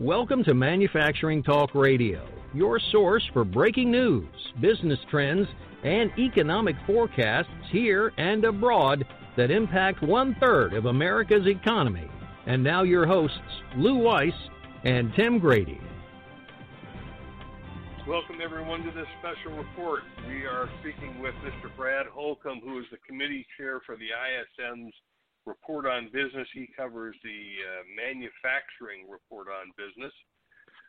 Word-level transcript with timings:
Welcome 0.00 0.44
to 0.44 0.54
Manufacturing 0.54 1.42
Talk 1.42 1.74
Radio, 1.74 2.26
your 2.54 2.80
source 2.90 3.22
for 3.34 3.44
breaking 3.44 3.90
news, 3.90 4.30
business 4.58 4.98
trends, 5.10 5.46
and 5.84 6.10
economic 6.18 6.74
forecasts 6.86 7.50
here 7.70 8.10
and 8.16 8.42
abroad 8.46 9.04
that 9.36 9.50
impact 9.50 10.02
one 10.02 10.34
third 10.40 10.72
of 10.72 10.86
America's 10.86 11.46
economy. 11.46 12.10
And 12.46 12.64
now, 12.64 12.82
your 12.82 13.04
hosts, 13.06 13.36
Lou 13.76 13.98
Weiss 13.98 14.32
and 14.84 15.12
Tim 15.16 15.38
Grady. 15.38 15.78
Welcome, 18.08 18.38
everyone, 18.42 18.82
to 18.84 18.92
this 18.92 19.06
special 19.18 19.54
report. 19.54 20.00
We 20.26 20.46
are 20.46 20.70
speaking 20.80 21.20
with 21.20 21.34
Mr. 21.44 21.68
Brad 21.76 22.06
Holcomb, 22.06 22.62
who 22.64 22.78
is 22.78 22.86
the 22.90 22.96
committee 23.06 23.46
chair 23.58 23.82
for 23.84 23.96
the 23.96 24.06
ISM's 24.06 24.94
report 25.46 25.86
on 25.86 26.06
business. 26.12 26.48
He 26.52 26.68
covers 26.76 27.16
the 27.22 27.40
uh, 27.64 27.82
manufacturing 27.96 29.08
report 29.08 29.48
on 29.48 29.72
business. 29.76 30.12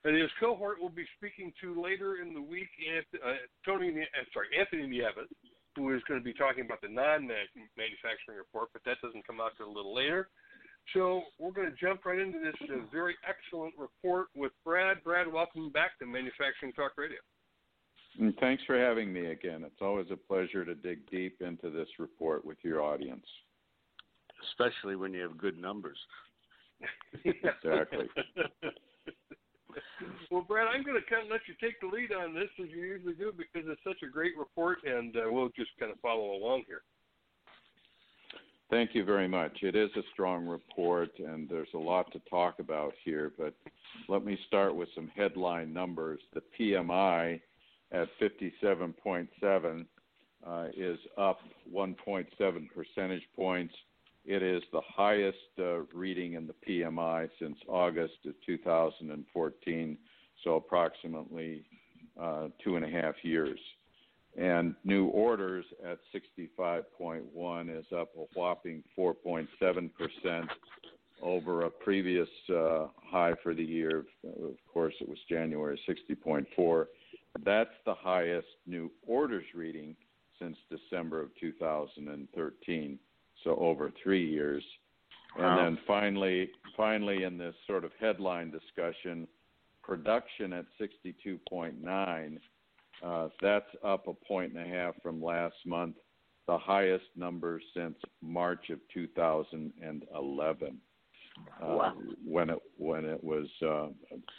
And 0.03 0.17
his 0.17 0.31
cohort 0.39 0.81
will 0.81 0.93
be 0.93 1.05
speaking 1.17 1.53
to 1.61 1.77
later 1.77 2.17
in 2.21 2.33
the 2.33 2.41
week 2.41 2.69
uh, 3.21 3.37
Tony, 3.63 3.89
uh, 4.01 4.25
sorry, 4.33 4.47
Anthony 4.57 4.87
Nieves, 4.87 5.29
who 5.75 5.93
is 5.95 6.01
going 6.07 6.19
to 6.19 6.23
be 6.23 6.33
talking 6.33 6.65
about 6.65 6.81
the 6.81 6.89
non-manufacturing 6.89 8.37
report, 8.37 8.69
but 8.73 8.81
that 8.85 8.97
doesn't 9.03 9.25
come 9.27 9.39
out 9.39 9.51
till 9.57 9.69
a 9.69 9.75
little 9.75 9.93
later. 9.93 10.27
So 10.93 11.21
we're 11.37 11.53
going 11.53 11.69
to 11.69 11.77
jump 11.77 12.03
right 12.05 12.17
into 12.19 12.39
this 12.39 12.57
uh, 12.63 12.81
very 12.91 13.15
excellent 13.29 13.73
report 13.77 14.27
with 14.35 14.51
Brad. 14.65 15.03
Brad, 15.03 15.31
welcome 15.31 15.69
back 15.69 15.97
to 15.99 16.07
Manufacturing 16.07 16.73
Talk 16.73 16.93
Radio. 16.97 17.21
And 18.19 18.35
thanks 18.41 18.63
for 18.65 18.77
having 18.77 19.13
me 19.13 19.27
again. 19.27 19.63
It's 19.63 19.81
always 19.81 20.07
a 20.11 20.17
pleasure 20.17 20.65
to 20.65 20.73
dig 20.73 21.09
deep 21.09 21.41
into 21.41 21.69
this 21.69 21.87
report 21.99 22.43
with 22.43 22.57
your 22.63 22.81
audience 22.81 23.25
especially 24.49 24.95
when 24.95 25.13
you 25.13 25.21
have 25.21 25.37
good 25.37 25.59
numbers. 25.59 25.97
exactly. 27.25 28.07
well, 30.31 30.41
Brad, 30.41 30.67
I'm 30.67 30.83
going 30.83 30.99
to 31.01 31.09
kind 31.09 31.25
of 31.25 31.31
let 31.31 31.41
you 31.47 31.53
take 31.61 31.79
the 31.79 31.87
lead 31.87 32.11
on 32.13 32.33
this 32.33 32.49
as 32.61 32.69
you 32.69 32.81
usually 32.81 33.13
do 33.13 33.31
because 33.35 33.67
it's 33.69 33.81
such 33.83 34.01
a 34.07 34.11
great 34.11 34.37
report, 34.37 34.79
and 34.85 35.15
uh, 35.15 35.21
we'll 35.29 35.49
just 35.49 35.71
kind 35.79 35.91
of 35.91 35.99
follow 35.99 36.33
along 36.33 36.63
here. 36.67 36.81
Thank 38.69 38.95
you 38.95 39.03
very 39.03 39.27
much. 39.27 39.63
It 39.63 39.75
is 39.75 39.89
a 39.97 40.01
strong 40.13 40.47
report, 40.47 41.09
and 41.19 41.49
there's 41.49 41.67
a 41.75 41.77
lot 41.77 42.11
to 42.13 42.21
talk 42.29 42.59
about 42.59 42.93
here. 43.03 43.33
But 43.37 43.53
let 44.07 44.23
me 44.23 44.37
start 44.47 44.73
with 44.73 44.87
some 44.95 45.11
headline 45.13 45.73
numbers. 45.73 46.21
The 46.33 46.41
PMI 46.57 47.41
at 47.91 48.07
57.7 48.21 49.85
uh, 50.47 50.65
is 50.75 50.97
up 51.17 51.39
1.7 51.73 52.25
percentage 52.73 53.23
points 53.35 53.73
it 54.25 54.43
is 54.43 54.61
the 54.71 54.81
highest 54.87 55.37
uh, 55.59 55.79
reading 55.93 56.33
in 56.33 56.47
the 56.47 56.55
PMI 56.67 57.29
since 57.39 57.57
August 57.67 58.13
of 58.25 58.33
2014, 58.45 59.97
so 60.43 60.55
approximately 60.55 61.65
uh, 62.21 62.47
two 62.63 62.75
and 62.75 62.85
a 62.85 62.89
half 62.89 63.15
years. 63.23 63.59
And 64.37 64.75
new 64.85 65.07
orders 65.07 65.65
at 65.85 65.99
65.1 66.13 67.79
is 67.79 67.85
up 67.93 68.09
a 68.15 68.39
whopping 68.39 68.83
4.7% 68.97 70.47
over 71.21 71.65
a 71.65 71.69
previous 71.69 72.29
uh, 72.49 72.87
high 73.03 73.33
for 73.43 73.53
the 73.53 73.63
year. 73.63 74.05
Of 74.23 74.55
course, 74.71 74.93
it 75.01 75.09
was 75.09 75.17
January 75.29 75.79
60.4. 75.89 76.85
That's 77.43 77.69
the 77.85 77.93
highest 77.93 78.47
new 78.65 78.91
orders 79.05 79.45
reading 79.53 79.95
since 80.39 80.57
December 80.69 81.21
of 81.21 81.29
2013 81.39 82.99
so 83.43 83.55
over 83.57 83.91
three 84.03 84.29
years. 84.29 84.63
Wow. 85.37 85.57
And 85.59 85.77
then 85.77 85.83
finally, 85.87 86.49
finally, 86.75 87.23
in 87.23 87.37
this 87.37 87.55
sort 87.67 87.85
of 87.85 87.91
headline 87.99 88.51
discussion, 88.51 89.27
production 89.83 90.53
at 90.53 90.65
62.9. 90.79 92.37
Uh, 93.03 93.29
that's 93.41 93.65
up 93.83 94.07
a 94.07 94.13
point 94.13 94.53
and 94.53 94.65
a 94.65 94.69
half 94.69 94.93
from 95.01 95.23
last 95.23 95.55
month, 95.65 95.95
the 96.47 96.57
highest 96.57 97.05
number 97.15 97.59
since 97.75 97.95
March 98.21 98.69
of 98.69 98.79
2011. 98.93 100.77
Uh, 101.63 101.91
when 102.25 102.49
it 102.49 102.59
when 102.77 103.05
it 103.05 103.23
was 103.23 103.47
uh, 103.65 103.87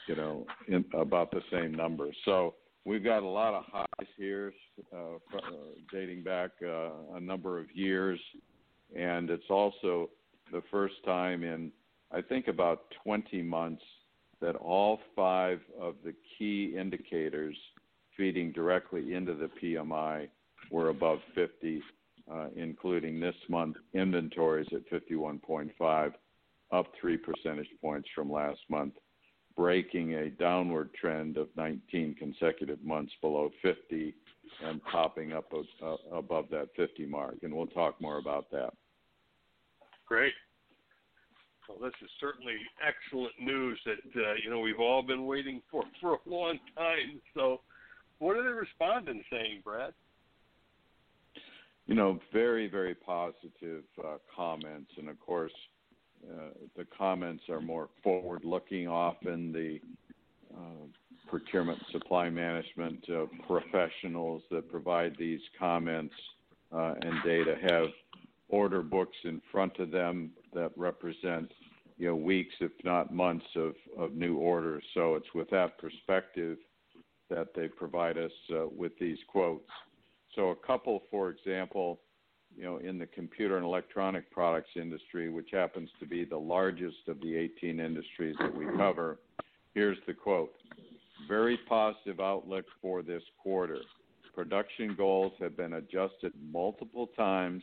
you 0.06 0.14
know 0.14 0.46
in, 0.68 0.84
about 0.94 1.30
the 1.30 1.40
same 1.50 1.72
number. 1.72 2.08
So 2.26 2.54
we've 2.84 3.02
got 3.02 3.22
a 3.22 3.26
lot 3.26 3.54
of 3.54 3.64
highs 3.66 4.08
here, 4.16 4.52
uh, 4.92 5.14
uh 5.34 5.40
dating 5.90 6.22
back 6.22 6.50
uh, 6.62 6.90
a 7.14 7.20
number 7.20 7.58
of 7.58 7.66
years 7.74 8.20
and 8.96 9.30
it's 9.30 9.50
also 9.50 10.10
the 10.52 10.62
first 10.70 10.94
time 11.04 11.42
in 11.42 11.72
I 12.12 12.20
think 12.20 12.48
about 12.48 12.84
20 13.04 13.42
months 13.42 13.82
that 14.40 14.56
all 14.56 15.00
five 15.16 15.60
of 15.80 15.94
the 16.04 16.14
key 16.36 16.74
indicators 16.78 17.56
feeding 18.16 18.52
directly 18.52 19.14
into 19.14 19.34
the 19.34 19.48
PMI 19.62 20.28
were 20.70 20.90
above 20.90 21.20
50, 21.34 21.82
uh, 22.30 22.46
including 22.54 23.18
this 23.18 23.34
month 23.48 23.76
inventories 23.94 24.68
at 24.72 24.88
51.5, 24.90 26.12
up 26.72 26.86
three 27.00 27.16
percentage 27.16 27.68
points 27.80 28.08
from 28.14 28.30
last 28.30 28.60
month, 28.68 28.94
breaking 29.56 30.14
a 30.14 30.30
downward 30.30 30.90
trend 30.94 31.36
of 31.36 31.48
19 31.56 32.14
consecutive 32.18 32.82
months 32.82 33.12
below 33.22 33.50
50 33.62 34.14
and 34.64 34.82
popping 34.84 35.32
up 35.32 35.50
uh, 35.82 35.96
above 36.12 36.46
that 36.50 36.68
50 36.76 37.06
mark. 37.06 37.36
And 37.42 37.54
we'll 37.54 37.66
talk 37.68 38.00
more 38.00 38.18
about 38.18 38.50
that. 38.50 38.74
Great. 40.12 40.34
Well, 41.66 41.78
this 41.80 41.94
is 42.04 42.10
certainly 42.20 42.52
excellent 42.86 43.32
news 43.40 43.80
that 43.86 43.94
uh, 44.14 44.34
you 44.44 44.50
know 44.50 44.60
we've 44.60 44.78
all 44.78 45.02
been 45.02 45.24
waiting 45.24 45.62
for 45.70 45.84
for 46.02 46.16
a 46.16 46.18
long 46.28 46.58
time. 46.76 47.18
So, 47.34 47.62
what 48.18 48.36
are 48.36 48.42
the 48.42 48.52
respondents 48.52 49.24
saying, 49.32 49.62
Brad? 49.64 49.94
You 51.86 51.94
know, 51.94 52.20
very 52.30 52.68
very 52.68 52.94
positive 52.94 53.84
uh, 54.04 54.18
comments, 54.36 54.90
and 54.98 55.08
of 55.08 55.18
course, 55.18 55.54
uh, 56.30 56.50
the 56.76 56.84
comments 56.98 57.44
are 57.48 57.62
more 57.62 57.88
forward 58.02 58.44
looking. 58.44 58.88
Often 58.88 59.52
the 59.52 59.80
uh, 60.54 60.84
procurement 61.26 61.78
supply 61.90 62.28
management 62.28 63.02
uh, 63.08 63.24
professionals 63.48 64.42
that 64.50 64.70
provide 64.70 65.16
these 65.18 65.40
comments 65.58 66.12
uh, 66.70 66.96
and 67.00 67.14
data 67.24 67.56
have 67.66 67.86
order 68.52 68.82
books 68.82 69.16
in 69.24 69.42
front 69.50 69.78
of 69.80 69.90
them 69.90 70.30
that 70.54 70.70
represent 70.76 71.50
you 71.98 72.06
know 72.06 72.14
weeks, 72.14 72.54
if 72.60 72.72
not 72.84 73.12
months, 73.12 73.46
of, 73.56 73.74
of 73.98 74.14
new 74.14 74.36
orders. 74.36 74.84
So 74.94 75.16
it's 75.16 75.34
with 75.34 75.50
that 75.50 75.78
perspective 75.78 76.58
that 77.30 77.48
they 77.56 77.66
provide 77.66 78.18
us 78.18 78.30
uh, 78.54 78.66
with 78.76 78.92
these 79.00 79.18
quotes. 79.26 79.68
So 80.36 80.50
a 80.50 80.56
couple, 80.56 81.02
for 81.10 81.30
example, 81.30 82.00
you 82.56 82.64
know, 82.64 82.76
in 82.78 82.98
the 82.98 83.06
computer 83.06 83.56
and 83.56 83.64
electronic 83.64 84.30
products 84.30 84.70
industry, 84.76 85.30
which 85.30 85.48
happens 85.52 85.88
to 86.00 86.06
be 86.06 86.24
the 86.24 86.36
largest 86.36 87.08
of 87.08 87.18
the 87.20 87.34
18 87.34 87.80
industries 87.80 88.36
that 88.40 88.54
we 88.54 88.66
cover, 88.76 89.18
here's 89.74 89.98
the 90.06 90.12
quote. 90.12 90.52
Very 91.28 91.58
positive 91.68 92.20
outlook 92.20 92.66
for 92.82 93.02
this 93.02 93.22
quarter. 93.42 93.78
Production 94.34 94.94
goals 94.96 95.32
have 95.40 95.56
been 95.56 95.74
adjusted 95.74 96.32
multiple 96.50 97.08
times 97.16 97.62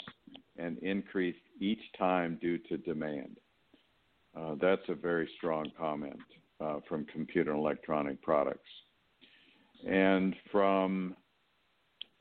and 0.58 0.78
increased 0.80 1.40
each 1.60 1.82
time 1.98 2.38
due 2.42 2.58
to 2.58 2.78
demand. 2.78 3.38
Uh, 4.38 4.56
that's 4.62 4.88
a 4.90 4.94
very 4.94 5.30
strong 5.38 5.72
comment 5.78 6.20
uh, 6.62 6.80
from 6.88 7.06
computer 7.06 7.52
and 7.52 7.60
electronic 7.60 8.22
products. 8.22 8.70
And 9.88 10.36
from 10.52 11.16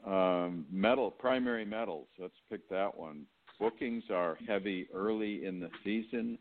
um, 0.07 0.65
metal, 0.71 1.11
primary 1.11 1.65
metals, 1.65 2.07
let's 2.19 2.35
pick 2.49 2.69
that 2.71 2.97
one. 2.97 3.25
Bookings 3.61 4.05
are 4.11 4.39
heavy 4.47 4.89
early 4.95 5.45
in 5.45 5.59
the 5.59 5.69
season. 5.85 6.39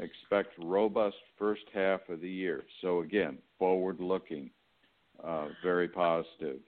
Expect 0.00 0.52
robust 0.58 1.16
first 1.38 1.62
half 1.72 2.00
of 2.08 2.20
the 2.20 2.28
year. 2.28 2.64
So 2.82 3.00
again, 3.00 3.38
forward 3.58 4.00
looking, 4.00 4.50
uh, 5.22 5.48
very 5.62 5.88
positive. 5.88 6.58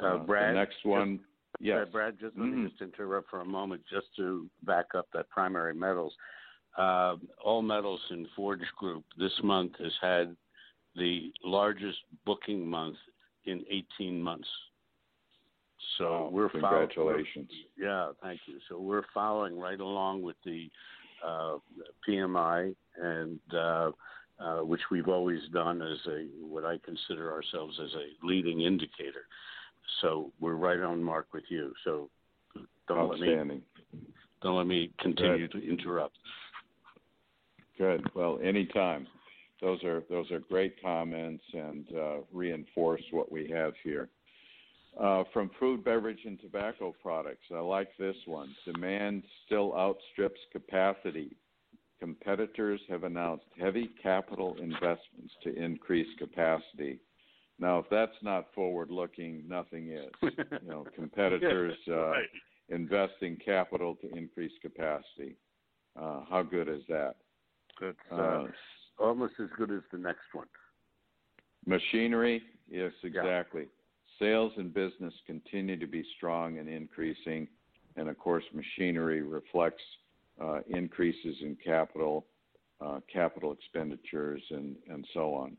Uh, 0.00 0.18
Brad, 0.18 0.50
the 0.50 0.58
next 0.58 0.84
one. 0.84 1.20
Yes. 1.60 1.86
Brad, 1.92 2.14
just 2.18 2.36
let 2.36 2.46
mm-hmm. 2.46 2.64
me 2.64 2.70
just 2.70 2.82
interrupt 2.82 3.30
for 3.30 3.40
a 3.40 3.44
moment 3.44 3.82
just 3.92 4.06
to 4.16 4.48
back 4.64 4.86
up 4.96 5.06
that 5.12 5.28
primary 5.30 5.74
metals. 5.74 6.12
Uh, 6.76 7.16
all 7.44 7.62
metals 7.62 8.00
in 8.10 8.26
Forge 8.34 8.60
Group 8.78 9.04
this 9.18 9.32
month 9.42 9.72
has 9.78 9.92
had 10.00 10.34
the 10.96 11.30
largest 11.44 11.98
booking 12.24 12.66
month 12.66 12.96
in 13.44 13.64
18 13.98 14.20
months. 14.20 14.48
So 15.98 16.04
wow, 16.04 16.30
we're 16.32 16.48
congratulations. 16.48 17.50
Following, 17.78 17.78
yeah, 17.78 18.12
thank 18.22 18.40
you. 18.46 18.58
So 18.68 18.80
we're 18.80 19.04
following 19.12 19.58
right 19.58 19.80
along 19.80 20.22
with 20.22 20.36
the 20.44 20.70
uh, 21.26 21.58
PMI 22.08 22.74
and 23.00 23.40
uh, 23.54 23.90
uh, 24.40 24.60
which 24.60 24.80
we've 24.90 25.08
always 25.08 25.40
done 25.52 25.82
as 25.82 25.98
a 26.06 26.26
what 26.40 26.64
I 26.64 26.78
consider 26.84 27.32
ourselves 27.32 27.78
as 27.82 27.90
a 27.94 28.26
leading 28.26 28.62
indicator. 28.62 29.26
So 30.00 30.32
we're 30.40 30.54
right 30.54 30.80
on 30.80 31.02
mark 31.02 31.28
with 31.32 31.44
you. 31.48 31.72
So 31.84 32.08
don't 32.88 33.10
let 33.10 33.20
me 33.20 33.60
don't 34.42 34.56
let 34.56 34.66
me 34.66 34.90
continue 35.00 35.48
Good. 35.48 35.60
to 35.60 35.68
interrupt. 35.68 36.16
Good. 37.78 38.06
Well, 38.14 38.38
anytime. 38.42 39.06
those 39.60 39.82
are 39.84 40.02
those 40.10 40.30
are 40.30 40.40
great 40.40 40.80
comments 40.82 41.44
and 41.54 41.86
uh, 41.96 42.16
reinforce 42.32 43.02
what 43.12 43.30
we 43.30 43.48
have 43.50 43.72
here. 43.82 44.08
Uh, 45.00 45.24
from 45.32 45.50
food, 45.58 45.82
beverage, 45.82 46.18
and 46.26 46.38
tobacco 46.40 46.94
products, 47.02 47.46
I 47.50 47.60
like 47.60 47.88
this 47.98 48.16
one. 48.26 48.54
Demand 48.66 49.22
still 49.46 49.72
outstrips 49.74 50.40
capacity. 50.52 51.34
Competitors 51.98 52.80
have 52.90 53.04
announced 53.04 53.46
heavy 53.58 53.90
capital 54.02 54.54
investments 54.60 55.32
to 55.44 55.54
increase 55.54 56.08
capacity. 56.18 56.98
Now, 57.62 57.78
if 57.78 57.84
that's 57.92 58.16
not 58.22 58.48
forward-looking, 58.56 59.44
nothing 59.46 59.92
is. 59.92 60.10
you 60.22 60.68
know, 60.68 60.84
competitors 60.96 61.78
uh, 61.86 62.08
right. 62.08 62.24
investing 62.70 63.36
capital 63.36 63.94
to 64.02 64.12
increase 64.16 64.50
capacity. 64.60 65.36
Uh, 65.96 66.22
how 66.28 66.42
good 66.42 66.68
is 66.68 66.82
that? 66.88 67.14
It's 67.80 67.96
uh, 68.10 68.16
uh, 68.16 68.46
almost 68.98 69.34
as 69.40 69.46
good 69.56 69.70
as 69.70 69.82
the 69.92 69.98
next 69.98 70.24
one. 70.32 70.48
Machinery, 71.64 72.42
yes, 72.68 72.90
exactly. 73.04 73.62
Yeah. 73.62 74.26
Sales 74.26 74.52
and 74.56 74.74
business 74.74 75.14
continue 75.24 75.78
to 75.78 75.86
be 75.86 76.04
strong 76.16 76.58
and 76.58 76.68
increasing, 76.68 77.46
and 77.94 78.08
of 78.08 78.18
course, 78.18 78.44
machinery 78.52 79.22
reflects 79.22 79.82
uh, 80.42 80.62
increases 80.68 81.36
in 81.40 81.56
capital, 81.64 82.26
uh, 82.84 82.98
capital 83.12 83.52
expenditures, 83.52 84.42
and 84.50 84.74
and 84.90 85.06
so 85.14 85.32
on. 85.32 85.56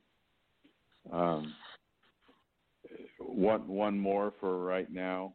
Um, 1.12 1.54
one 3.28 3.68
one 3.68 4.00
more 4.00 4.34
for 4.40 4.64
right 4.64 4.92
now. 4.92 5.34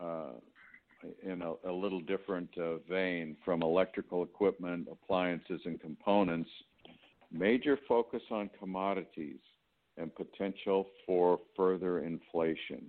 Uh, 0.00 0.32
in 1.22 1.42
a, 1.42 1.52
a 1.68 1.72
little 1.72 2.00
different 2.00 2.48
uh, 2.58 2.76
vein 2.88 3.36
from 3.44 3.62
electrical 3.62 4.22
equipment, 4.22 4.88
appliances, 4.90 5.60
and 5.64 5.80
components, 5.80 6.48
major 7.30 7.78
focus 7.86 8.22
on 8.30 8.48
commodities 8.58 9.38
and 9.96 10.14
potential 10.14 10.86
for 11.06 11.40
further 11.56 12.00
inflation. 12.00 12.86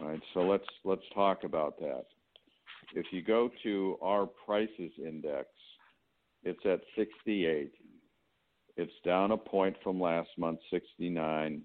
All 0.00 0.08
right, 0.08 0.20
so 0.32 0.40
let's 0.40 0.68
let's 0.84 1.02
talk 1.14 1.44
about 1.44 1.78
that. 1.80 2.04
If 2.94 3.06
you 3.10 3.22
go 3.22 3.50
to 3.64 3.98
our 4.00 4.26
prices 4.26 4.92
index, 4.96 5.48
it's 6.44 6.64
at 6.64 6.80
68. 6.96 7.72
It's 8.76 8.92
down 9.04 9.32
a 9.32 9.36
point 9.36 9.76
from 9.82 10.00
last 10.00 10.30
month, 10.38 10.60
69 10.70 11.62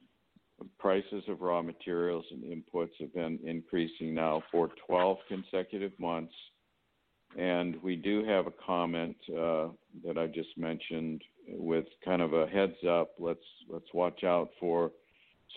prices 0.79 1.23
of 1.27 1.41
raw 1.41 1.61
materials 1.61 2.25
and 2.31 2.43
inputs 2.43 2.91
have 2.99 3.13
been 3.13 3.39
increasing 3.43 4.13
now 4.13 4.43
for 4.51 4.69
12 4.87 5.17
consecutive 5.27 5.97
months. 5.99 6.33
And 7.37 7.81
we 7.81 7.95
do 7.95 8.23
have 8.25 8.45
a 8.47 8.53
comment 8.65 9.15
uh, 9.29 9.69
that 10.05 10.17
I 10.17 10.27
just 10.27 10.55
mentioned 10.57 11.23
with 11.47 11.85
kind 12.05 12.21
of 12.21 12.33
a 12.33 12.47
heads 12.47 12.77
up. 12.87 13.13
Let's 13.17 13.39
let's 13.67 13.91
watch 13.93 14.23
out 14.23 14.51
for 14.59 14.91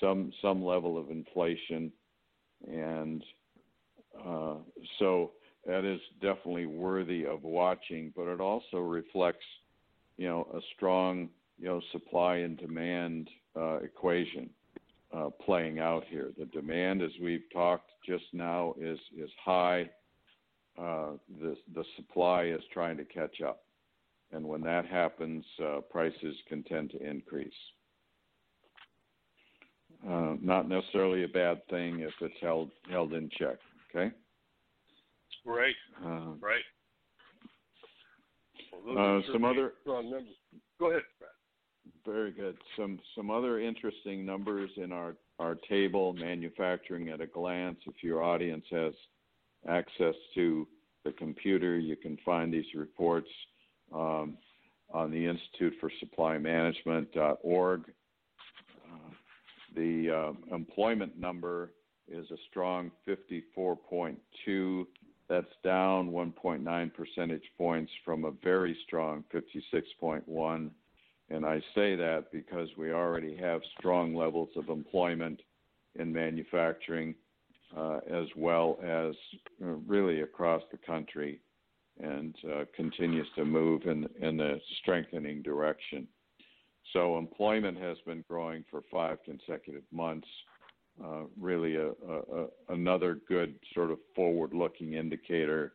some 0.01 0.33
some 0.41 0.65
level 0.65 0.97
of 0.99 1.11
inflation, 1.11 1.93
and 2.67 3.23
uh, 4.19 4.55
so 4.99 5.33
that 5.67 5.85
is 5.85 6.01
definitely 6.23 6.65
worthy 6.65 7.27
of 7.27 7.43
watching. 7.43 8.11
But 8.17 8.29
it 8.29 8.41
also 8.41 8.79
reflects, 8.79 9.45
you 10.17 10.29
know, 10.29 10.49
a 10.55 10.61
strong 10.75 11.29
you 11.59 11.67
know 11.67 11.83
supply 11.93 12.37
and 12.37 12.57
demand 12.57 13.29
uh, 13.55 13.81
equation 13.81 14.49
uh, 15.17 15.31
playing 15.45 15.79
out 15.79 16.05
here. 16.09 16.31
The 16.39 16.47
demand, 16.47 17.03
as 17.03 17.11
we've 17.23 17.45
talked 17.53 17.91
just 18.07 18.25
now, 18.33 18.75
is 18.79 18.99
is 19.17 19.31
high. 19.43 19.89
Uh, 20.79 21.13
the 21.41 21.57
the 21.75 21.85
supply 21.97 22.45
is 22.45 22.61
trying 22.73 22.97
to 22.99 23.05
catch 23.05 23.41
up, 23.41 23.63
and 24.33 24.47
when 24.47 24.61
that 24.63 24.87
happens, 24.87 25.45
uh, 25.63 25.81
prices 25.91 26.37
can 26.49 26.63
tend 26.65 26.91
to 26.91 27.03
increase. 27.03 27.53
Uh, 30.07 30.37
not 30.43 30.69
necessarily 30.69 31.25
a 31.25 31.29
bad 31.29 31.67
thing 31.69 32.01
if 32.01 32.13
it's 32.21 32.35
held 32.41 32.71
held 32.91 33.15
in 33.15 33.31
check. 33.39 33.57
Okay. 33.91 34.15
Right. 35.45 35.75
Uh, 36.05 36.35
right. 36.41 36.61
Well, 38.85 39.19
uh, 39.19 39.33
some 39.33 39.45
other. 39.45 39.75
Go 40.79 40.91
ahead. 40.91 41.03
Very 42.07 42.31
good. 42.31 42.57
Some 42.77 43.01
some 43.17 43.31
other 43.31 43.59
interesting 43.61 44.25
numbers 44.25 44.71
in 44.77 44.93
our 44.93 45.17
our 45.41 45.57
table, 45.69 46.13
manufacturing 46.13 47.09
at 47.09 47.21
a 47.21 47.27
glance. 47.27 47.79
If 47.85 48.03
your 48.03 48.23
audience 48.23 48.65
has 48.71 48.95
access 49.69 50.15
to 50.37 50.69
the 51.05 51.11
computer, 51.13 51.79
you 51.79 51.97
can 51.97 52.17
find 52.25 52.53
these 52.53 52.67
reports 52.77 53.29
um, 53.93 54.39
on 54.93 55.11
the 55.11 55.27
Institute 55.27 55.75
for 55.81 55.91
Supply 55.99 56.39
Management.org. 56.39 57.81
Uh, 58.85 59.11
the 59.75 60.11
uh, 60.11 60.55
employment 60.55 61.19
number 61.19 61.73
is 62.09 62.31
a 62.31 62.37
strong 62.49 62.93
54.2. 63.09 64.87
That's 65.29 65.47
down 65.65 66.11
1.9 66.11 66.95
percentage 66.95 67.51
points 67.59 67.91
from 68.05 68.25
a 68.25 68.31
very 68.31 68.79
strong 68.87 69.25
56.1 69.35 70.71
and 71.31 71.45
I 71.45 71.61
say 71.75 71.97
that 71.97 72.27
because 72.33 72.69
we 72.77 72.93
already 72.93 73.37
have 73.37 73.61
strong 73.79 74.15
levels 74.15 74.51
of 74.57 74.69
employment 74.69 75.41
in 75.99 76.13
manufacturing 76.13 77.15
uh, 77.77 77.99
as 78.11 78.27
well 78.37 78.79
as 78.83 79.15
uh, 79.63 79.67
really 79.87 80.21
across 80.21 80.63
the 80.71 80.79
country 80.79 81.41
and 82.01 82.35
uh, 82.55 82.65
continues 82.75 83.27
to 83.35 83.45
move 83.45 83.83
in, 83.87 84.07
in 84.21 84.37
the 84.37 84.61
strengthening 84.83 85.43
direction. 85.43 86.07
So 86.93 87.19
employment 87.19 87.79
has 87.79 87.97
been 88.07 88.25
growing 88.29 88.65
for 88.71 88.83
five 88.93 89.19
consecutive 89.25 89.83
months. 89.91 90.29
Uh, 91.03 91.25
really, 91.39 91.77
a, 91.77 91.89
a, 91.89 92.47
another 92.69 93.19
good 93.29 93.57
sort 93.75 93.91
of 93.91 93.99
forward-looking 94.15 94.95
indicator 94.95 95.73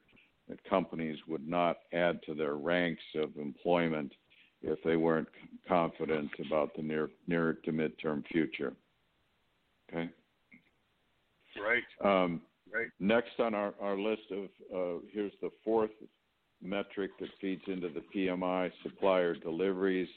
that 0.47 0.63
companies 0.63 1.17
would 1.27 1.47
not 1.47 1.77
add 1.93 2.19
to 2.23 2.33
their 2.33 2.55
ranks 2.55 3.03
of 3.15 3.35
employment 3.37 4.13
if 4.61 4.79
they 4.83 4.95
weren't 4.95 5.27
confident 5.67 6.29
about 6.45 6.75
the 6.75 6.81
near 6.81 7.09
near 7.27 7.53
to 7.65 7.71
midterm 7.71 8.25
future. 8.27 8.73
Okay. 9.89 10.09
Right. 11.59 11.83
Um, 12.03 12.41
right. 12.73 12.87
Next 12.99 13.39
on 13.39 13.53
our, 13.53 13.73
our 13.81 13.97
list 13.97 14.23
of 14.31 14.45
uh, 14.73 14.99
here's 15.11 15.33
the 15.41 15.49
fourth 15.63 15.91
metric 16.61 17.11
that 17.19 17.29
feeds 17.39 17.63
into 17.67 17.89
the 17.89 18.03
PMI: 18.15 18.71
supplier 18.83 19.35
deliveries, 19.35 20.09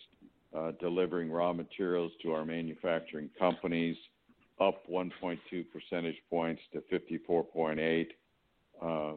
uh, 0.57 0.73
delivering 0.80 1.30
raw 1.30 1.52
materials 1.52 2.12
to 2.23 2.33
our 2.33 2.45
manufacturing 2.45 3.30
companies, 3.38 3.97
up 4.61 4.87
1.2 4.90 5.38
percentage 5.73 6.18
points 6.30 6.62
to 6.73 6.83
54.8. 6.92 8.07
Uh, 8.83 9.16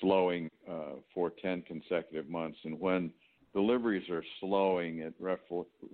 slowing 0.00 0.50
uh, 0.68 0.96
for 1.12 1.30
10 1.42 1.62
consecutive 1.62 2.28
months. 2.28 2.58
And 2.64 2.80
when 2.80 3.10
deliveries 3.54 4.08
are 4.10 4.24
slowing, 4.40 4.98
it 4.98 5.14
ref- 5.18 5.38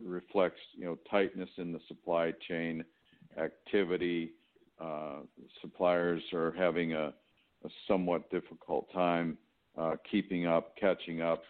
reflects 0.03 0.61
you 0.73 0.85
know 0.87 0.99
tightness 1.09 1.51
in 1.59 1.73
the 1.73 1.81
supply 1.87 2.33
chain 2.49 2.85
activity. 3.39 4.33
Uh, 4.81 5.21
suppliers 5.61 6.23
are 6.33 6.53
having 6.57 6.95
a, 6.95 7.13
a 7.65 7.69
somewhat 7.87 8.29
difficult 8.31 8.91
time 8.93 9.37
uh, 9.79 9.95
keeping 10.11 10.47
up, 10.47 10.75
catching 10.77 11.21
up, 11.21 11.43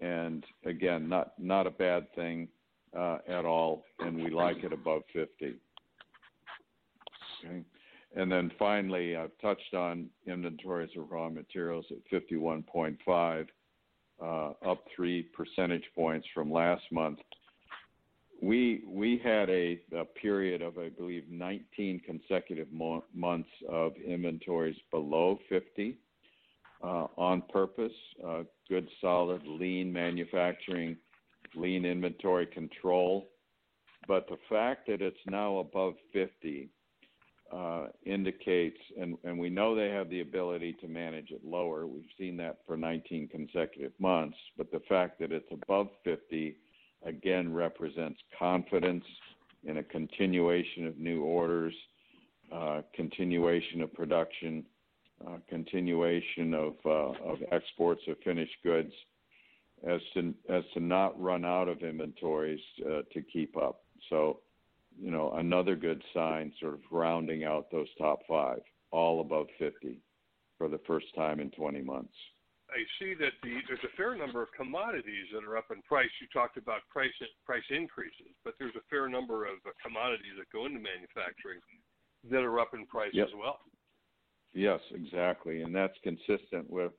and 0.00 0.44
again, 0.66 1.08
not 1.08 1.32
not 1.38 1.66
a 1.66 1.70
bad 1.70 2.12
thing 2.14 2.48
uh, 2.96 3.18
at 3.28 3.44
all, 3.44 3.84
and 4.00 4.16
we 4.16 4.30
like 4.30 4.64
it 4.64 4.72
above 4.72 5.02
50. 5.12 5.54
Okay. 7.44 7.62
And 8.14 8.30
then 8.30 8.52
finally, 8.58 9.16
I've 9.16 9.36
touched 9.40 9.74
on 9.74 10.08
inventories 10.26 10.90
of 10.98 11.10
raw 11.10 11.30
materials 11.30 11.86
at 11.90 11.96
51.5 12.12 12.98
uh, 13.08 13.44
up 14.22 14.84
three 14.94 15.22
percentage 15.22 15.84
points 15.94 16.26
from 16.34 16.52
last 16.52 16.82
month. 16.90 17.18
We 18.40 18.82
we 18.86 19.20
had 19.22 19.48
a, 19.50 19.80
a 19.96 20.04
period 20.04 20.62
of 20.62 20.78
I 20.78 20.88
believe 20.88 21.24
19 21.30 22.00
consecutive 22.04 22.72
mo- 22.72 23.04
months 23.14 23.50
of 23.68 23.92
inventories 23.96 24.76
below 24.90 25.38
50 25.48 25.96
uh, 26.82 27.06
on 27.16 27.42
purpose. 27.52 27.92
Uh, 28.26 28.42
good, 28.68 28.88
solid, 29.00 29.42
lean 29.46 29.92
manufacturing, 29.92 30.96
lean 31.54 31.84
inventory 31.84 32.46
control. 32.46 33.28
But 34.08 34.28
the 34.28 34.38
fact 34.48 34.88
that 34.88 35.00
it's 35.00 35.16
now 35.26 35.58
above 35.58 35.94
50 36.12 36.68
uh, 37.52 37.86
indicates, 38.06 38.78
and, 38.98 39.16
and 39.24 39.38
we 39.38 39.50
know 39.50 39.74
they 39.74 39.90
have 39.90 40.08
the 40.08 40.20
ability 40.20 40.72
to 40.80 40.88
manage 40.88 41.30
it 41.30 41.44
lower. 41.44 41.86
We've 41.86 42.04
seen 42.18 42.36
that 42.38 42.58
for 42.66 42.76
19 42.76 43.28
consecutive 43.28 43.92
months, 43.98 44.36
but 44.56 44.70
the 44.72 44.80
fact 44.88 45.18
that 45.20 45.32
it's 45.32 45.50
above 45.52 45.88
50 46.04 46.56
again 47.04 47.52
represents 47.52 48.18
confidence 48.38 49.04
in 49.64 49.78
a 49.78 49.82
continuation 49.82 50.86
of 50.86 50.98
new 50.98 51.22
orders, 51.22 51.74
uh, 52.52 52.82
continuation 52.94 53.82
of 53.82 53.92
production, 53.92 54.64
uh, 55.26 55.36
continuation 55.48 56.54
of, 56.54 56.74
uh, 56.86 57.12
of 57.24 57.38
exports 57.50 58.02
of 58.08 58.16
finished 58.24 58.56
goods. 58.64 58.92
as 59.86 60.00
to 60.14 60.32
as 60.48 60.62
to 60.74 60.80
not 60.80 61.20
run 61.20 61.44
out 61.44 61.68
of 61.68 61.82
inventories 61.82 62.60
uh, 62.86 63.02
to 63.12 63.20
keep 63.32 63.56
up. 63.56 63.82
So, 64.10 64.40
you 65.00 65.10
know, 65.10 65.32
another 65.32 65.76
good 65.76 66.02
sign, 66.14 66.52
sort 66.60 66.74
of 66.74 66.80
rounding 66.90 67.44
out 67.44 67.70
those 67.70 67.88
top 67.98 68.20
five, 68.28 68.60
all 68.90 69.20
above 69.20 69.46
50 69.58 69.98
for 70.58 70.68
the 70.68 70.80
first 70.86 71.06
time 71.14 71.40
in 71.40 71.50
20 71.50 71.82
months. 71.82 72.14
I 72.70 72.80
see 72.98 73.12
that 73.20 73.36
the, 73.42 73.60
there's 73.68 73.84
a 73.84 73.96
fair 73.96 74.16
number 74.16 74.42
of 74.42 74.48
commodities 74.56 75.28
that 75.34 75.44
are 75.44 75.58
up 75.58 75.68
in 75.70 75.82
price. 75.82 76.08
You 76.20 76.26
talked 76.32 76.56
about 76.56 76.80
price 76.88 77.12
price 77.44 77.64
increases, 77.68 78.32
but 78.44 78.54
there's 78.58 78.74
a 78.76 78.86
fair 78.88 79.08
number 79.08 79.44
of 79.44 79.60
commodities 79.84 80.32
that 80.38 80.48
go 80.50 80.64
into 80.64 80.80
manufacturing 80.80 81.60
that 82.30 82.40
are 82.40 82.60
up 82.60 82.72
in 82.72 82.86
price 82.86 83.10
yep. 83.12 83.28
as 83.28 83.34
well. 83.36 83.58
Yes, 84.54 84.80
exactly, 84.94 85.62
and 85.62 85.74
that's 85.74 85.96
consistent 86.02 86.68
with 86.68 86.92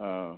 uh, 0.00 0.34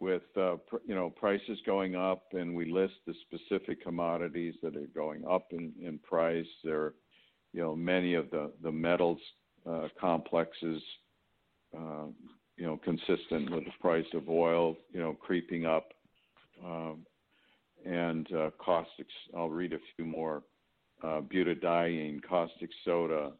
with 0.00 0.22
uh, 0.36 0.56
pr- 0.66 0.78
you 0.86 0.94
know 0.94 1.10
prices 1.10 1.58
going 1.66 1.94
up, 1.94 2.24
and 2.32 2.56
we 2.56 2.70
list 2.70 2.94
the 3.06 3.14
specific 3.26 3.82
commodities 3.82 4.54
that 4.62 4.74
are 4.74 4.88
going 4.94 5.24
up 5.30 5.48
in, 5.52 5.72
in 5.80 5.98
price. 5.98 6.46
There, 6.64 6.94
you 7.52 7.60
know, 7.60 7.76
many 7.76 8.14
of 8.14 8.30
the 8.30 8.50
the 8.62 8.72
metals 8.72 9.20
uh, 9.68 9.88
complexes, 10.00 10.82
uh, 11.76 12.06
you 12.56 12.66
know, 12.66 12.80
consistent 12.82 13.50
with 13.50 13.64
the 13.64 13.72
price 13.80 14.06
of 14.14 14.28
oil, 14.28 14.74
you 14.92 15.00
know, 15.00 15.12
creeping 15.12 15.66
up, 15.66 15.92
um, 16.64 17.04
and 17.84 18.32
uh, 18.32 18.50
caustics. 18.58 19.12
I'll 19.36 19.50
read 19.50 19.74
a 19.74 19.78
few 19.94 20.06
more: 20.06 20.42
uh, 21.04 21.20
butadiene, 21.20 22.22
caustic 22.26 22.70
soda, 22.86 23.32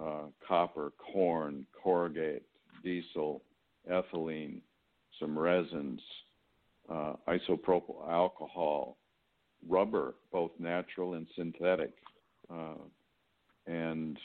uh, 0.00 0.24
copper, 0.46 0.92
corn, 1.12 1.66
corrugate, 1.82 2.44
diesel, 2.82 3.42
ethylene, 3.90 4.62
some 5.20 5.38
resins, 5.38 6.00
uh, 6.88 7.14
isopropyl 7.28 8.08
alcohol, 8.08 8.96
rubber, 9.68 10.14
both 10.32 10.52
natural 10.58 11.14
and 11.14 11.26
synthetic, 11.36 11.92
uh, 12.52 12.74
and 13.66 14.18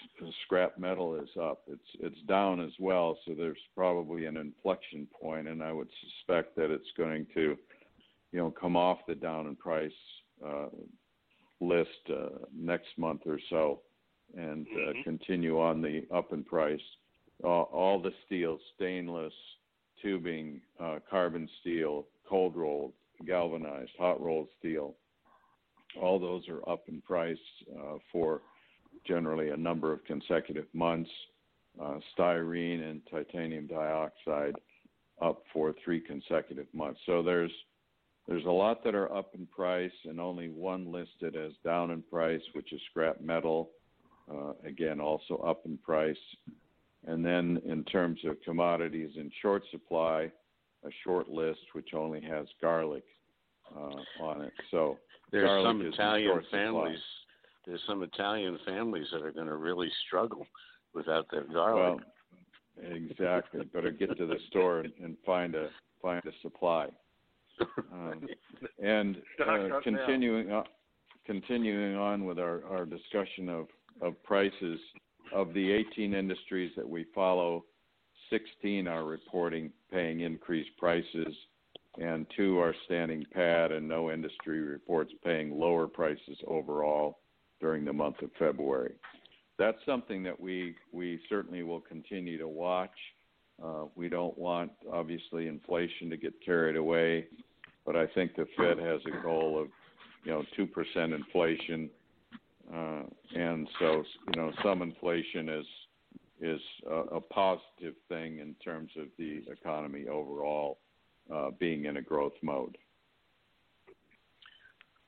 scrap 0.46 0.78
metal 0.78 1.16
is 1.16 1.30
up. 1.40 1.64
It's 1.68 1.82
it's 2.00 2.22
down 2.28 2.62
as 2.62 2.72
well, 2.80 3.18
so 3.26 3.34
there's 3.34 3.58
probably 3.76 4.26
an 4.26 4.38
inflection 4.38 5.08
point, 5.20 5.48
and 5.48 5.62
I 5.62 5.74
would 5.74 5.90
suspect 6.02 6.56
that 6.56 6.72
it's 6.72 6.92
going 6.98 7.28
to, 7.34 7.58
you 8.32 8.40
know, 8.40 8.52
come 8.52 8.78
off 8.78 9.00
the 9.08 9.16
down 9.16 9.48
in 9.48 9.56
price 9.58 9.92
uh, 10.46 10.68
list 11.60 11.90
uh, 12.10 12.46
next 12.56 12.98
month 12.98 13.22
or 13.26 13.40
so, 13.50 13.82
and 14.38 14.66
uh, 14.68 14.92
mm-hmm. 14.92 15.02
continue 15.04 15.60
on 15.60 15.82
the 15.82 16.06
up 16.14 16.32
in 16.32 16.44
price. 16.44 16.80
all 17.44 18.02
the 18.02 18.14
steel, 18.26 18.58
stainless, 18.76 19.34
tubing, 20.04 20.62
uh, 20.80 21.00
carbon 21.10 21.50
steel, 21.62 22.06
cold 22.30 22.56
rolled, 22.56 22.94
galvanized, 23.26 23.92
hot 23.98 24.22
rolled 24.22 24.50
steel. 24.60 24.96
All 26.00 26.20
those 26.20 26.48
are 26.50 26.68
up 26.70 26.84
in 26.88 27.02
price 27.02 27.38
uh, 27.76 27.98
for 28.12 28.42
generally 29.08 29.50
a 29.50 29.58
number 29.58 29.92
of 29.92 30.04
consecutive 30.06 30.68
months. 30.74 31.10
Uh, 31.82 31.98
styrene 32.16 32.84
and 32.84 33.02
titanium 33.10 33.66
dioxide 33.66 34.54
up 35.22 35.42
for 35.52 35.74
three 35.84 36.00
consecutive 36.00 36.68
months. 36.74 37.00
So 37.08 37.24
there's 37.24 37.52
there's 38.28 38.46
a 38.46 38.52
lot 38.52 38.84
that 38.84 38.96
are 38.96 39.14
up 39.14 39.36
in 39.36 39.46
price, 39.48 39.92
and 40.06 40.20
only 40.20 40.50
one 40.50 40.92
listed 40.92 41.36
as 41.36 41.52
down 41.64 41.92
in 41.92 42.02
price, 42.04 42.42
which 42.54 42.72
is 42.72 42.80
scrap 42.90 43.20
metal. 43.20 43.72
Uh, 44.32 44.54
again, 44.66 45.02
also 45.02 45.38
up 45.38 45.66
in 45.66 45.78
price. 45.80 46.16
And 47.06 47.26
then 47.26 47.62
in 47.66 47.84
terms 47.86 48.20
of 48.26 48.42
commodities 48.44 49.12
in 49.16 49.30
short 49.42 49.64
supply, 49.72 50.32
a 50.86 50.90
short 51.04 51.30
list 51.30 51.60
which 51.74 51.94
only 51.94 52.22
has 52.22 52.48
garlic 52.62 53.04
uh, 53.76 54.24
on 54.24 54.42
it. 54.42 54.54
So 54.72 54.98
there's 55.32 55.64
some 55.64 55.82
Italian 55.82 56.42
families. 56.52 56.98
Supply. 56.98 57.66
There's 57.66 57.82
some 57.88 58.04
Italian 58.04 58.60
families 58.66 59.08
that 59.12 59.22
are 59.22 59.32
going 59.32 59.48
to 59.48 59.56
really 59.56 59.90
struggle 60.08 60.46
without 60.94 61.28
their 61.32 61.46
garlic. 61.46 62.02
Well, 62.78 62.92
exactly. 62.92 63.64
Better 63.74 63.92
get 63.92 64.18
to 64.18 64.26
the 64.26 64.38
store 64.50 64.82
and, 64.82 64.94
and 65.02 65.16
find 65.26 65.56
a 65.56 65.70
find 66.02 66.22
a 66.26 66.32
supply. 66.42 66.90
Um, 67.92 68.28
and 68.84 69.18
uh, 69.48 69.80
continuing 69.84 70.52
on, 70.52 70.66
continuing 71.26 71.96
on 71.96 72.26
with 72.26 72.40
our, 72.40 72.64
our 72.66 72.86
discussion 72.86 73.50
of, 73.50 73.68
of 74.02 74.22
prices, 74.24 74.80
of 75.34 75.54
the 75.54 75.72
18 75.72 76.14
industries 76.14 76.72
that 76.76 76.88
we 76.88 77.06
follow, 77.14 77.66
16 78.30 78.88
are 78.88 79.04
reporting 79.04 79.72
paying 79.92 80.22
increased 80.22 80.72
prices, 80.78 81.36
and 82.00 82.26
two 82.36 82.60
are 82.60 82.74
standing 82.86 83.26
pat, 83.34 83.72
and 83.72 83.88
no 83.88 84.12
industry 84.12 84.60
reports 84.60 85.12
paying 85.24 85.60
lower 85.60 85.88
prices 85.88 86.38
overall 86.48 87.20
during 87.60 87.86
the 87.86 87.94
month 87.94 88.22
of 88.22 88.30
February. 88.40 88.94
That's 89.60 89.78
something 89.86 90.24
that 90.24 90.40
we, 90.40 90.76
we 90.92 91.20
certainly 91.30 91.64
will 91.64 91.82
continue 91.82 92.38
to 92.38 92.48
watch. 92.48 92.90
Uh, 93.64 93.86
we 93.96 94.10
don't 94.10 94.38
want, 94.38 94.72
obviously, 94.92 95.48
inflation 95.48 96.10
to 96.10 96.18
get 96.18 96.34
carried 96.44 96.76
away, 96.76 97.28
but 97.86 97.96
I 97.96 98.08
think 98.08 98.36
the 98.36 98.48
Fed 98.58 98.80
has 98.80 99.02
a 99.06 99.24
goal 99.24 99.62
of, 99.62 99.68
you 100.24 100.32
know, 100.32 100.44
2% 100.58 101.16
inflation 101.16 101.90
uh, 102.72 103.04
and 103.36 103.68
so, 103.80 104.04
you 104.28 104.42
know, 104.42 104.52
some 104.64 104.82
inflation 104.82 105.50
is 105.50 105.66
is 106.42 106.62
a, 106.90 107.16
a 107.16 107.22
positive 107.22 107.96
thing 108.10 108.40
in 108.40 108.54
terms 108.64 108.92
of 109.00 109.08
the 109.18 109.44
economy 109.50 110.08
overall 110.08 110.80
uh, 111.34 111.52
being 111.58 111.86
in 111.86 111.98
a 111.98 112.02
growth 112.02 112.34
mode. 112.42 112.78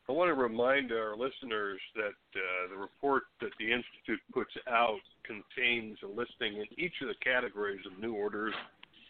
I 0.08 0.12
want 0.12 0.30
to 0.30 0.36
remind 0.36 0.92
our 0.92 1.16
listeners 1.18 1.82
that 1.96 2.14
uh, 2.36 2.70
the 2.70 2.78
report 2.78 3.24
that 3.42 3.50
the 3.60 3.66
Institute 3.66 4.22
puts 4.32 4.52
out 4.70 5.02
contains 5.26 5.98
a 6.04 6.08
listing 6.08 6.62
in 6.62 6.68
each 6.78 6.94
of 7.02 7.08
the 7.08 7.16
categories 7.24 7.82
of 7.92 8.00
new 8.00 8.14
orders, 8.14 8.54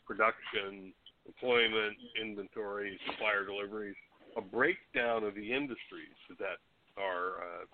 production, 0.08 0.94
employment, 1.28 1.98
inventory, 2.20 2.98
supplier 3.06 3.46
deliveries, 3.46 3.96
a 4.38 4.42
breakdown 4.42 5.26
of 5.26 5.36
the 5.36 5.54
industries 5.54 6.16
that 6.40 6.64
are 6.98 7.44
uh, 7.44 7.66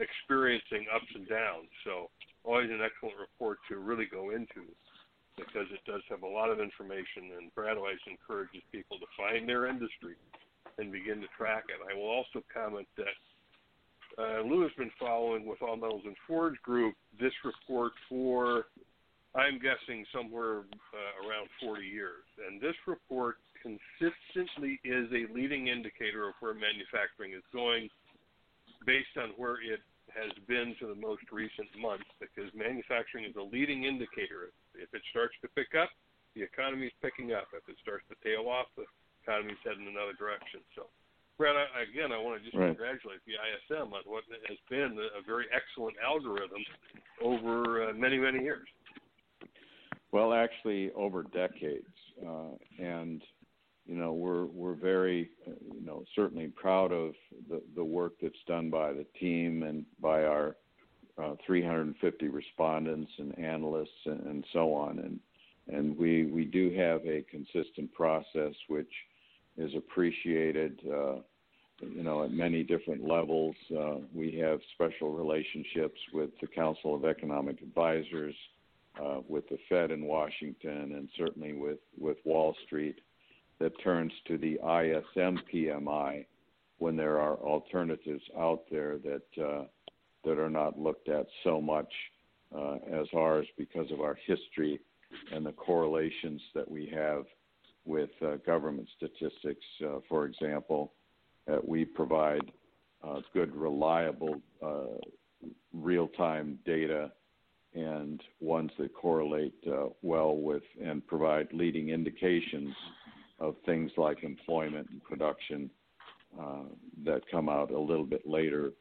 experiencing 0.00 0.86
ups 0.94 1.10
and 1.14 1.28
downs. 1.28 1.68
So 1.84 2.10
always 2.44 2.70
an 2.70 2.80
excellent 2.80 3.18
report 3.18 3.58
to 3.68 3.78
really 3.78 4.06
go 4.06 4.30
into 4.30 4.66
because 5.36 5.70
it 5.70 5.82
does 5.86 6.02
have 6.08 6.22
a 6.22 6.26
lot 6.26 6.50
of 6.50 6.58
information 6.58 7.38
and 7.38 7.54
Brad 7.54 7.76
always 7.76 8.02
encourages 8.10 8.62
people 8.72 8.98
to 8.98 9.06
find 9.16 9.48
their 9.48 9.66
industry 9.66 10.18
and 10.78 10.90
begin 10.90 11.20
to 11.20 11.30
track 11.36 11.64
it. 11.70 11.78
I 11.82 11.94
will 11.94 12.10
also 12.10 12.42
comment 12.52 12.86
that 12.96 13.14
uh, 14.18 14.42
Lou 14.42 14.62
has 14.62 14.72
been 14.76 14.90
following 14.98 15.46
with 15.46 15.62
All 15.62 15.76
Metals 15.76 16.02
and 16.04 16.16
Forge 16.26 16.60
Group 16.62 16.94
this 17.20 17.32
report 17.44 17.92
for, 18.08 18.66
I'm 19.34 19.60
guessing, 19.60 20.04
somewhere 20.14 20.66
uh, 20.90 21.26
around 21.26 21.48
40 21.62 21.86
years. 21.86 22.26
And 22.46 22.60
this 22.60 22.74
report 22.86 23.36
consistently 23.62 24.80
is 24.84 25.06
a 25.12 25.32
leading 25.32 25.68
indicator 25.68 26.28
of 26.28 26.34
where 26.40 26.54
manufacturing 26.54 27.32
is 27.32 27.42
going 27.52 27.90
based 28.88 29.20
on 29.20 29.36
where 29.36 29.60
it 29.60 29.84
has 30.08 30.32
been 30.48 30.72
to 30.80 30.88
the 30.88 30.96
most 30.96 31.28
recent 31.28 31.68
months 31.76 32.08
because 32.16 32.48
manufacturing 32.56 33.28
is 33.28 33.36
a 33.36 33.44
leading 33.44 33.84
indicator. 33.84 34.48
If 34.72 34.88
it 34.96 35.04
starts 35.12 35.36
to 35.44 35.48
pick 35.52 35.76
up, 35.76 35.92
the 36.32 36.40
economy 36.40 36.88
is 36.88 36.96
picking 37.04 37.36
up. 37.36 37.52
If 37.52 37.68
it 37.68 37.76
starts 37.84 38.08
to 38.08 38.16
tail 38.24 38.48
off, 38.48 38.72
the 38.80 38.88
economy 39.20 39.52
is 39.52 39.60
heading 39.60 39.84
another 39.84 40.16
direction. 40.16 40.64
So, 40.72 40.88
Brad, 41.36 41.52
I, 41.52 41.84
again, 41.84 42.16
I 42.16 42.18
want 42.18 42.40
to 42.40 42.42
just 42.42 42.56
right. 42.56 42.72
congratulate 42.72 43.20
the 43.28 43.36
ISM 43.36 43.92
on 43.92 44.00
what 44.08 44.24
has 44.48 44.56
been 44.72 44.96
a, 44.96 45.20
very 45.20 45.44
excellent 45.52 46.00
algorithm 46.00 46.64
over 47.20 47.90
uh, 47.90 47.92
many, 47.92 48.16
many 48.16 48.40
years. 48.40 48.66
Well, 50.16 50.32
actually, 50.32 50.90
over 50.96 51.28
decades, 51.28 51.92
uh, 52.24 52.56
and 52.80 53.20
you 53.88 53.96
know 53.96 54.12
we're 54.12 54.44
we're 54.44 54.74
very 54.74 55.30
you 55.46 55.84
know 55.84 56.04
certainly 56.14 56.48
proud 56.48 56.92
of 56.92 57.14
the 57.48 57.62
the 57.74 57.82
work 57.84 58.12
that's 58.22 58.34
done 58.46 58.70
by 58.70 58.92
the 58.92 59.06
team 59.18 59.62
and 59.62 59.84
by 60.00 60.24
our 60.24 60.56
uh, 61.20 61.34
350 61.44 62.28
respondents 62.28 63.10
and 63.18 63.36
analysts 63.38 63.88
and, 64.06 64.20
and 64.26 64.44
so 64.52 64.72
on. 64.72 64.98
And 65.00 65.18
and 65.68 65.96
we 65.96 66.26
we 66.26 66.44
do 66.44 66.72
have 66.74 67.04
a 67.04 67.24
consistent 67.30 67.92
process 67.92 68.54
which 68.68 68.92
is 69.56 69.74
appreciated 69.74 70.80
uh, 70.86 71.16
you 71.80 72.02
know 72.02 72.24
at 72.24 72.30
many 72.30 72.62
different 72.62 73.02
levels. 73.02 73.56
Uh, 73.76 73.96
we 74.14 74.36
have 74.38 74.60
special 74.74 75.12
relationships 75.12 75.98
with 76.12 76.30
the 76.40 76.46
Council 76.46 76.94
of 76.94 77.06
Economic 77.06 77.62
Advisors 77.62 78.34
uh, 79.02 79.20
with 79.26 79.48
the 79.48 79.58
Fed 79.68 79.90
in 79.90 80.04
Washington 80.04 80.92
and 80.94 81.08
certainly 81.16 81.54
with 81.54 81.78
with 81.98 82.18
Wall 82.24 82.54
Street 82.66 83.00
that 83.60 83.72
turns 83.82 84.12
to 84.26 84.38
the 84.38 84.54
ISM 84.54 85.40
PMI 85.52 86.24
when 86.78 86.96
there 86.96 87.20
are 87.20 87.36
alternatives 87.36 88.22
out 88.38 88.62
there 88.70 88.98
that 88.98 89.44
uh, 89.44 89.64
that 90.24 90.38
are 90.38 90.50
not 90.50 90.78
looked 90.78 91.08
at 91.08 91.26
so 91.44 91.60
much 91.60 91.92
uh, 92.54 92.76
as 92.92 93.06
ours 93.14 93.46
because 93.56 93.90
of 93.90 94.00
our 94.00 94.16
history 94.26 94.80
and 95.32 95.44
the 95.44 95.52
correlations 95.52 96.40
that 96.54 96.68
we 96.68 96.90
have 96.92 97.24
with 97.84 98.10
uh, 98.22 98.36
government 98.46 98.88
statistics, 98.96 99.64
uh, 99.84 99.98
for 100.08 100.26
example. 100.26 100.92
we 101.64 101.84
provide 101.84 102.52
uh, 103.02 103.20
good, 103.32 103.54
reliable, 103.54 104.40
uh, 104.62 104.98
real 105.72 106.08
time 106.08 106.58
data 106.66 107.10
and 107.74 108.22
ones 108.40 108.70
that 108.78 108.92
correlate 108.94 109.54
well 110.02 110.36
with 110.36 110.62
and 110.82 111.06
provide 111.06 111.48
leading 111.52 111.90
indications 111.90 112.74
of 113.38 113.54
things 113.64 113.90
like 113.96 114.24
employment 114.24 114.88
and 114.90 115.02
production 115.02 115.70
uh, 116.38 116.64
that 117.04 117.22
come 117.30 117.48
out 117.48 117.70
a 117.70 117.78
little 117.78 118.04
bit 118.04 118.26
later 118.26 118.72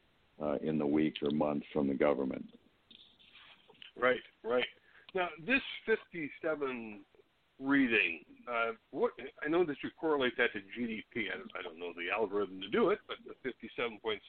uh, 0.42 0.56
in 0.62 0.78
the 0.78 0.86
week 0.86 1.16
or 1.22 1.32
month 1.32 1.64
from 1.72 1.88
the 1.88 1.94
government. 1.94 2.46
Right, 4.00 4.20
right. 4.44 4.66
Now, 5.16 5.30
this 5.46 5.62
57 5.86 7.02
reading, 7.60 8.20
uh, 8.48 8.74
what 8.92 9.12
I 9.44 9.50
know 9.50 9.66
that 9.66 9.78
you 9.84 9.90
correlate 10.00 10.34
that 10.38 10.54
to 10.54 10.60
GDP. 10.60 11.26
I, 11.34 11.60
I 11.60 11.62
don't 11.64 11.80
know 11.80 11.92
the 11.96 12.14
algorithm 12.14 12.62
to 12.62 12.70
do 12.70 12.90
it, 12.90 13.00
but 13.08 13.18
the 13.26 13.50
57.7 13.50 14.20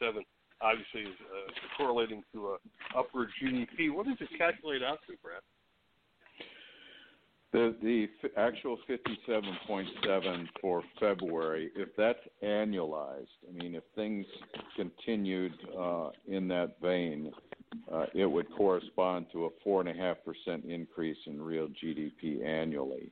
obviously 0.60 1.02
is 1.02 1.18
uh, 1.20 1.52
correlating 1.76 2.22
to 2.32 2.48
a 2.48 2.56
upward 2.98 3.28
GDP. 3.42 3.92
What 3.92 4.06
does 4.06 4.16
it 4.20 4.28
calculate 4.38 4.82
out 4.82 4.98
to, 5.08 5.14
Brad? 5.22 5.42
The 7.52 7.74
the 7.82 8.08
actual 8.36 8.78
57.7 8.88 10.48
for 10.60 10.82
February, 11.00 11.70
if 11.74 11.88
that's 11.96 12.18
annualized, 12.44 13.26
I 13.48 13.52
mean, 13.52 13.74
if 13.74 13.84
things 13.94 14.26
continued 14.76 15.54
uh, 15.78 16.10
in 16.26 16.46
that 16.48 16.76
vein, 16.82 17.32
uh, 17.90 18.04
it 18.14 18.26
would 18.26 18.46
correspond 18.54 19.26
to 19.32 19.46
a 19.46 19.50
4.5% 19.66 20.68
increase 20.68 21.16
in 21.26 21.40
real 21.40 21.68
GDP 21.82 22.44
annually. 22.44 23.10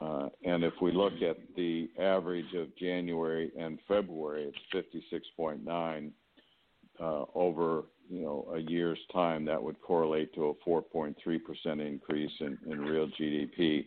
Uh, 0.00 0.28
and 0.44 0.62
if 0.62 0.74
we 0.80 0.92
look 0.92 1.14
at 1.28 1.38
the 1.56 1.90
average 1.98 2.54
of 2.54 2.74
January 2.76 3.50
and 3.58 3.80
February, 3.88 4.52
it's 4.72 5.12
56.9 5.32 6.10
uh, 7.00 7.24
over 7.34 7.84
you 8.08 8.22
know 8.22 8.46
a 8.54 8.58
year's 8.58 8.98
time, 9.12 9.44
that 9.44 9.62
would 9.62 9.80
correlate 9.80 10.34
to 10.34 10.46
a 10.48 10.68
4.3 10.68 11.14
percent 11.44 11.80
increase 11.80 12.32
in, 12.40 12.58
in 12.70 12.80
real 12.80 13.08
GDP. 13.20 13.84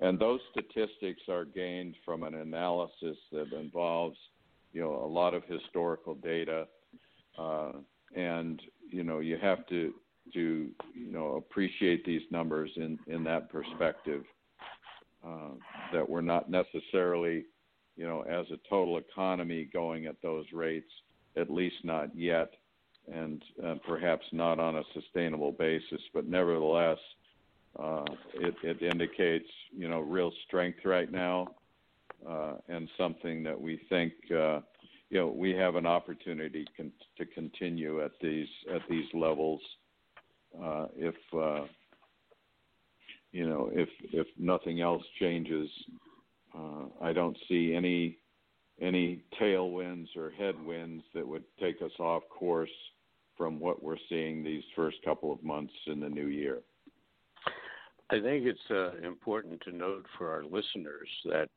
And 0.00 0.18
those 0.18 0.40
statistics 0.50 1.22
are 1.28 1.44
gained 1.44 1.94
from 2.04 2.22
an 2.22 2.34
analysis 2.34 3.16
that 3.32 3.52
involves 3.52 4.16
you 4.72 4.82
know 4.82 4.94
a 5.04 5.06
lot 5.06 5.34
of 5.34 5.42
historical 5.44 6.14
data, 6.14 6.66
uh, 7.38 7.72
and 8.14 8.60
you 8.90 9.04
know 9.04 9.20
you 9.20 9.38
have 9.40 9.66
to 9.68 9.94
to 10.32 10.70
you 10.94 11.12
know 11.12 11.36
appreciate 11.36 12.04
these 12.04 12.22
numbers 12.30 12.70
in 12.76 12.98
in 13.06 13.24
that 13.24 13.50
perspective. 13.50 14.24
Uh, 15.26 15.54
that 15.90 16.06
we're 16.06 16.20
not 16.20 16.50
necessarily, 16.50 17.46
you 17.96 18.06
know, 18.06 18.20
as 18.28 18.44
a 18.50 18.58
total 18.68 18.98
economy 18.98 19.66
going 19.72 20.04
at 20.04 20.16
those 20.22 20.44
rates 20.52 20.90
at 21.36 21.50
least 21.50 21.76
not 21.82 22.14
yet, 22.16 22.52
and 23.12 23.42
uh, 23.64 23.74
perhaps 23.86 24.24
not 24.32 24.58
on 24.58 24.76
a 24.76 24.82
sustainable 24.92 25.52
basis. 25.52 26.00
But 26.12 26.26
nevertheless, 26.26 26.98
uh, 27.78 28.04
it, 28.34 28.54
it, 28.62 28.82
indicates 28.82 29.48
you 29.76 29.88
know 29.88 30.00
real 30.00 30.32
strength 30.46 30.78
right 30.84 31.10
now, 31.10 31.48
uh, 32.28 32.54
and 32.68 32.88
something 32.96 33.42
that 33.42 33.60
we 33.60 33.80
think 33.88 34.12
uh, 34.30 34.60
you 35.10 35.18
know 35.18 35.28
we 35.28 35.50
have 35.50 35.74
an 35.74 35.86
opportunity 35.86 36.64
con- 36.76 36.92
to 37.18 37.26
continue 37.26 38.02
at 38.02 38.12
these 38.20 38.48
at 38.72 38.82
these 38.88 39.06
levels 39.12 39.60
uh, 40.62 40.86
if 40.96 41.16
uh, 41.36 41.64
you 43.32 43.48
know 43.48 43.70
if 43.72 43.88
if 44.12 44.26
nothing 44.38 44.80
else 44.80 45.04
changes. 45.18 45.68
I 47.02 47.12
don't 47.12 47.36
see 47.48 47.74
any 47.74 48.18
any 48.80 49.22
tailwinds 49.40 50.16
or 50.16 50.30
headwinds 50.30 51.04
that 51.12 51.26
would 51.26 51.44
take 51.60 51.82
us 51.82 51.90
off 51.98 52.22
course 52.30 52.70
from 53.36 53.58
what 53.58 53.82
we're 53.82 53.96
seeing 54.08 54.42
these 54.42 54.62
first 54.76 54.96
couple 55.04 55.32
of 55.32 55.42
months 55.42 55.72
in 55.86 56.00
the 56.00 56.08
new 56.08 56.26
year? 56.26 56.60
I 58.10 58.20
think 58.20 58.46
it's 58.46 58.70
uh, 58.70 58.96
important 59.06 59.60
to 59.62 59.72
note 59.72 60.06
for 60.18 60.30
our 60.30 60.44
listeners 60.44 61.08
that 61.24 61.48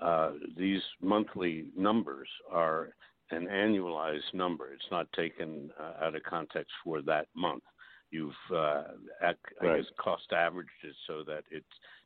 uh, 0.00 0.32
these 0.56 0.82
monthly 1.00 1.66
numbers 1.76 2.28
are 2.50 2.90
an 3.30 3.46
annualized 3.46 4.34
number. 4.34 4.72
It's 4.72 4.90
not 4.90 5.10
taken 5.12 5.70
uh, 5.80 6.04
out 6.04 6.14
of 6.14 6.22
context 6.24 6.72
for 6.84 7.00
that 7.02 7.26
month. 7.34 7.62
You've, 8.10 8.32
uh, 8.54 8.82
ac- 9.22 9.36
right. 9.60 9.72
I 9.72 9.76
guess, 9.78 9.86
cost 9.98 10.32
averaged 10.32 10.70
it 10.82 10.94
so 11.06 11.24
that 11.26 11.44
it 11.50 11.64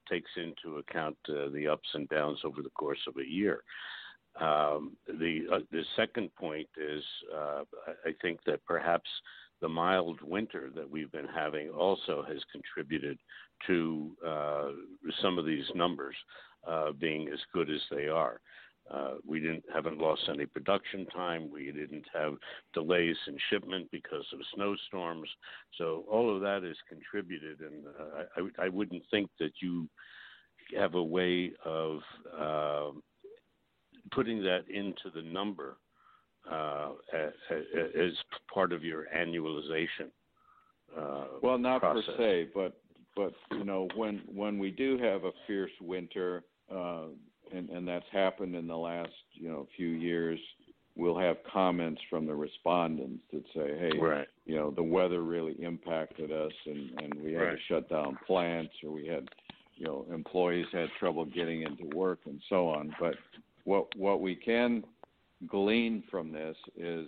takes 0.09 0.31
into 0.37 0.79
account 0.79 1.17
uh, 1.29 1.51
the 1.53 1.67
ups 1.69 1.89
and 1.95 2.09
downs 2.09 2.39
over 2.45 2.63
the 2.63 2.71
course 2.71 3.01
of 3.07 3.17
a 3.17 3.29
year. 3.29 3.63
Um, 4.41 4.97
the 5.07 5.41
uh, 5.53 5.59
the 5.73 5.83
second 5.97 6.35
point 6.37 6.69
is 6.77 7.03
uh, 7.35 7.63
I 8.07 8.11
think 8.23 8.41
that 8.47 8.65
perhaps 8.65 9.09
the 9.61 9.69
mild 9.69 10.21
winter 10.23 10.71
that 10.77 10.89
we've 10.89 11.11
been 11.11 11.29
having 11.35 11.71
also 11.71 12.25
has 12.29 12.39
contributed 12.53 13.19
to 13.67 14.17
uh, 14.25 14.69
some 15.21 15.39
of 15.39 15.45
these 15.45 15.65
numbers 15.75 16.15
uh, 16.67 16.93
being 16.93 17.29
as 17.29 17.41
good 17.53 17.69
as 17.71 17.81
they 17.91 18.07
are. 18.07 18.41
Uh, 18.91 19.15
we 19.27 19.41
didn't 19.41 19.65
haven't 19.73 19.99
lost 19.99 20.23
any 20.33 20.47
production 20.47 21.05
time. 21.07 21.51
We 21.53 21.67
didn't 21.73 22.07
have 22.15 22.35
delays 22.73 23.17
in 23.27 23.37
shipment 23.51 23.89
because 23.91 24.25
of 24.33 24.39
snowstorms. 24.55 25.29
So 25.77 26.05
all 26.11 26.35
of 26.35 26.41
that 26.43 26.63
has 26.63 26.77
contributed, 26.89 27.61
and 27.61 27.85
uh, 27.87 28.43
I, 28.61 28.67
I 28.67 28.69
wouldn't 28.69 29.03
think 29.11 29.31
that 29.41 29.53
you 29.61 29.89
have 30.77 30.95
a 30.95 31.03
way 31.03 31.53
of 31.65 32.01
um, 32.39 33.03
putting 34.11 34.43
that 34.43 34.65
into 34.69 35.11
the 35.15 35.23
number 35.23 35.77
uh, 36.51 36.91
as 37.15 38.13
part 38.53 38.73
of 38.73 38.85
your 38.85 39.07
annualization. 39.17 40.11
Uh, 40.97 41.25
well, 41.43 41.59
not 41.59 41.81
process. 41.81 42.05
per 42.07 42.17
se, 42.17 42.49
but 42.55 42.81
but 43.15 43.33
you 43.53 43.65
know 43.65 43.89
when 43.95 44.23
when 44.33 44.59
we 44.59 44.71
do 44.71 44.97
have 44.99 45.25
a 45.25 45.33
fierce 45.47 45.71
winter, 45.81 46.45
uh, 46.75 47.07
and 47.53 47.69
and 47.69 47.87
that's 47.87 48.07
happened 48.11 48.55
in 48.55 48.67
the 48.67 48.77
last 48.77 49.11
you 49.35 49.49
know 49.49 49.67
few 49.77 49.89
years, 49.89 50.39
we'll 50.97 51.19
have 51.19 51.37
comments 51.53 52.01
from 52.09 52.27
the 52.27 52.35
respondents 52.35 53.23
that 53.33 53.45
say, 53.55 53.79
hey, 53.79 53.99
right. 53.99 54.29
you 54.47 54.57
know 54.57 54.71
the 54.71 54.83
weather 54.83 55.23
really 55.23 55.53
impacted 55.63 56.33
us, 56.33 56.53
and 56.65 56.91
and 57.01 57.15
we 57.23 57.33
had 57.33 57.43
right. 57.43 57.51
to 57.53 57.59
shut 57.69 57.89
down 57.91 58.19
plants, 58.27 58.73
or 58.83 58.91
we 58.91 59.07
had 59.07 59.29
you 59.77 59.85
know 59.85 60.07
employees 60.13 60.67
had 60.73 60.89
trouble 60.99 61.27
getting 61.27 61.63
into 61.63 61.95
work 61.95 62.21
and 62.25 62.41
so 62.49 62.69
on, 62.69 62.95
but 62.99 63.15
what 63.69 63.95
what 63.97 64.23
we 64.23 64.35
can 64.35 64.83
glean 65.47 66.03
from 66.11 66.33
this 66.33 66.57
is 66.75 67.07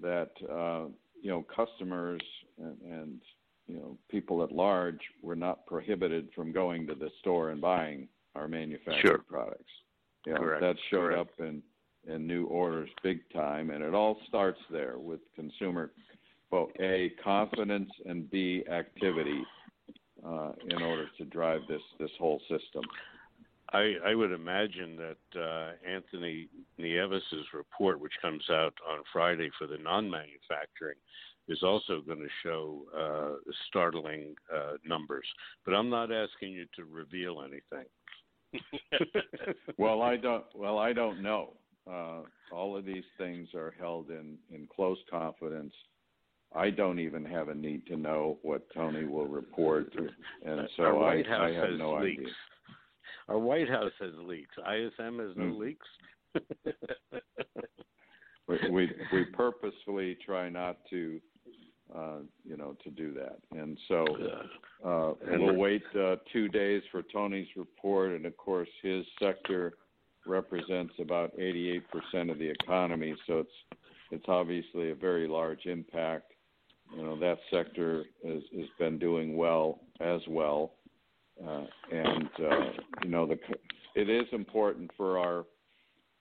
that 0.00 0.30
uh, 0.50 0.86
you 1.20 1.28
know 1.28 1.44
customers 1.54 2.22
and, 2.58 2.78
and, 2.90 3.20
you 3.68 3.76
know 3.76 3.98
people 4.08 4.42
at 4.42 4.50
large 4.50 5.00
were 5.22 5.36
not 5.36 5.66
prohibited 5.66 6.28
from 6.34 6.52
going 6.52 6.86
to 6.86 6.94
the 6.94 7.10
store 7.20 7.50
and 7.50 7.60
buying 7.60 8.08
our 8.34 8.48
manufactured 8.48 9.06
sure. 9.06 9.18
products. 9.18 9.70
You 10.26 10.32
know, 10.32 10.38
Correct. 10.40 10.62
that 10.62 10.76
showed 10.90 11.10
Correct. 11.10 11.20
up 11.20 11.46
in 11.46 11.62
in 12.08 12.26
new 12.26 12.46
orders 12.46 12.88
big 13.02 13.20
time, 13.32 13.68
and 13.70 13.84
it 13.84 13.94
all 13.94 14.16
starts 14.28 14.60
there 14.70 14.98
with 14.98 15.20
consumer, 15.36 15.92
well, 16.50 16.68
a 16.80 17.12
confidence 17.22 17.90
and 18.06 18.28
b 18.30 18.64
activity 18.70 19.42
uh, 20.26 20.52
in 20.68 20.82
order 20.82 21.08
to 21.18 21.24
drive 21.26 21.60
this 21.68 21.82
this 22.00 22.10
whole 22.18 22.40
system. 22.48 22.82
I, 23.72 23.94
I 24.06 24.14
would 24.14 24.32
imagine 24.32 24.96
that 24.96 25.40
uh, 25.40 25.72
Anthony 25.88 26.48
Nieves' 26.78 27.22
report, 27.54 28.00
which 28.00 28.12
comes 28.20 28.44
out 28.50 28.74
on 28.88 29.02
Friday 29.12 29.50
for 29.58 29.66
the 29.66 29.78
non-manufacturing, 29.78 30.96
is 31.48 31.62
also 31.62 32.00
going 32.00 32.18
to 32.18 32.28
show 32.42 32.82
uh, 32.96 33.50
startling 33.68 34.34
uh, 34.54 34.74
numbers. 34.84 35.26
But 35.64 35.72
I'm 35.72 35.88
not 35.88 36.12
asking 36.12 36.52
you 36.52 36.66
to 36.76 36.84
reveal 36.84 37.42
anything. 37.42 37.88
well, 39.78 40.02
I 40.02 40.16
don't. 40.16 40.44
Well, 40.54 40.78
I 40.78 40.92
don't 40.92 41.22
know. 41.22 41.54
Uh, 41.90 42.20
all 42.52 42.76
of 42.76 42.84
these 42.84 43.04
things 43.16 43.48
are 43.54 43.74
held 43.78 44.10
in 44.10 44.36
in 44.54 44.68
close 44.74 44.98
confidence. 45.10 45.72
I 46.54 46.68
don't 46.68 46.98
even 46.98 47.24
have 47.24 47.48
a 47.48 47.54
need 47.54 47.86
to 47.86 47.96
know 47.96 48.38
what 48.42 48.66
Tony 48.74 49.04
will 49.04 49.26
report, 49.26 49.90
and 50.44 50.68
so 50.76 51.00
I, 51.00 51.22
I, 51.30 51.50
have 51.52 51.70
no 51.78 51.94
leaks. 51.94 52.20
idea. 52.20 52.32
Our 53.28 53.38
White 53.38 53.68
House 53.68 53.92
has 54.00 54.12
leaks. 54.22 54.54
ISM 54.58 55.18
has 55.18 55.36
no 55.36 55.44
mm. 55.44 55.58
leaks. 55.58 55.86
we, 58.48 58.58
we 58.70 58.90
we 59.12 59.24
purposefully 59.26 60.16
try 60.24 60.48
not 60.48 60.78
to 60.90 61.20
uh, 61.94 62.20
you 62.44 62.56
know, 62.56 62.74
to 62.82 62.90
do 62.90 63.12
that. 63.12 63.38
And 63.50 63.76
so 63.86 64.06
uh, 64.82 65.12
we'll 65.26 65.56
wait 65.56 65.82
uh, 65.94 66.16
two 66.32 66.48
days 66.48 66.82
for 66.90 67.02
Tony's 67.02 67.48
report, 67.54 68.12
and 68.12 68.24
of 68.24 68.34
course, 68.38 68.68
his 68.82 69.04
sector 69.20 69.74
represents 70.26 70.94
about 71.00 71.36
88% 71.36 71.82
of 72.30 72.38
the 72.38 72.48
economy, 72.48 73.14
so 73.26 73.40
it's 73.40 73.78
it's 74.10 74.24
obviously 74.28 74.90
a 74.90 74.94
very 74.94 75.26
large 75.26 75.66
impact. 75.66 76.32
You 76.94 77.02
know, 77.02 77.18
that 77.18 77.38
sector 77.50 78.04
has, 78.26 78.42
has 78.56 78.68
been 78.78 78.98
doing 78.98 79.36
well 79.36 79.80
as 80.00 80.20
well. 80.28 80.72
Uh, 81.40 81.64
and 81.90 82.28
uh, 82.38 82.70
you 83.02 83.10
know 83.10 83.26
the 83.26 83.38
it 83.94 84.08
is 84.08 84.26
important 84.32 84.90
for 84.96 85.18
our 85.18 85.44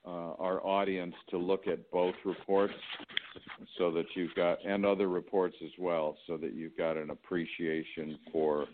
uh, 0.06 0.34
our 0.40 0.66
audience 0.66 1.14
to 1.30 1.38
look 1.38 1.68
at 1.68 1.92
both 1.92 2.16
reports 2.26 2.74
so 3.78 3.92
that 3.92 4.06
you've 4.16 4.34
got 4.36 4.58
and 4.66 4.86
other 4.86 5.08
reports 5.08 5.56
as 5.64 5.72
well 5.78 6.18
so 6.28 6.38
that 6.38 6.54
you've 6.54 6.76
got 6.76 6.98
an 6.98 7.12
appreciation 7.12 8.18
for 8.32 8.66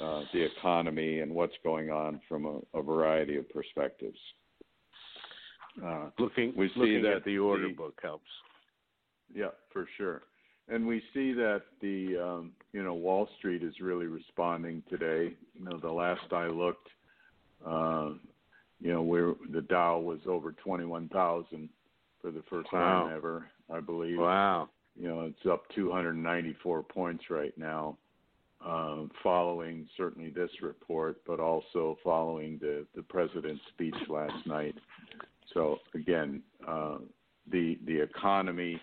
uh, 0.00 0.22
the 0.32 0.42
economy 0.42 1.20
and 1.20 1.34
what's 1.34 1.56
going 1.64 1.90
on 1.90 2.20
from 2.28 2.46
a, 2.46 2.78
a 2.78 2.82
variety 2.82 3.36
of 3.36 3.48
perspectives. 3.50 4.18
Uh, 5.84 6.10
looking 6.18 6.52
we 6.56 6.68
see 6.68 6.80
looking 6.80 7.02
that 7.02 7.24
the 7.24 7.38
order 7.38 7.68
the, 7.68 7.74
book 7.74 7.98
helps. 8.02 8.28
Yeah, 9.34 9.48
for 9.72 9.88
sure. 9.96 10.22
And 10.68 10.86
we 10.86 11.00
see 11.14 11.32
that 11.34 11.62
the 11.80 12.16
um, 12.18 12.52
you 12.72 12.82
know 12.82 12.94
Wall 12.94 13.28
Street 13.38 13.62
is 13.62 13.74
really 13.80 14.06
responding 14.06 14.82
today. 14.90 15.34
You 15.54 15.64
know, 15.64 15.78
the 15.78 15.90
last 15.90 16.32
I 16.32 16.46
looked, 16.46 16.88
uh, 17.64 18.10
you 18.80 18.92
know, 18.92 19.02
where 19.02 19.34
the 19.52 19.62
Dow 19.62 19.98
was 19.98 20.20
over 20.26 20.52
twenty 20.52 20.84
one 20.84 21.08
thousand 21.08 21.68
for 22.20 22.30
the 22.30 22.42
first 22.50 22.72
wow. 22.72 23.04
time 23.04 23.16
ever, 23.16 23.48
I 23.72 23.80
believe. 23.80 24.18
Wow. 24.18 24.68
You 24.98 25.08
know, 25.08 25.20
it's 25.22 25.46
up 25.50 25.64
294 25.74 26.82
points 26.84 27.24
right 27.28 27.56
now, 27.58 27.98
uh, 28.64 29.02
following 29.22 29.86
certainly 29.96 30.30
this 30.30 30.50
report, 30.62 31.20
but 31.26 31.38
also 31.38 31.98
following 32.02 32.58
the 32.58 32.86
the 32.94 33.02
president's 33.02 33.62
speech 33.74 33.94
last 34.08 34.46
night. 34.46 34.74
So 35.52 35.78
again, 35.94 36.42
uh, 36.66 36.98
the 37.50 37.78
the 37.86 38.00
economy, 38.00 38.80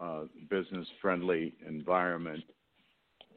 uh, 0.00 0.22
business 0.50 0.86
friendly 1.00 1.54
environment 1.66 2.42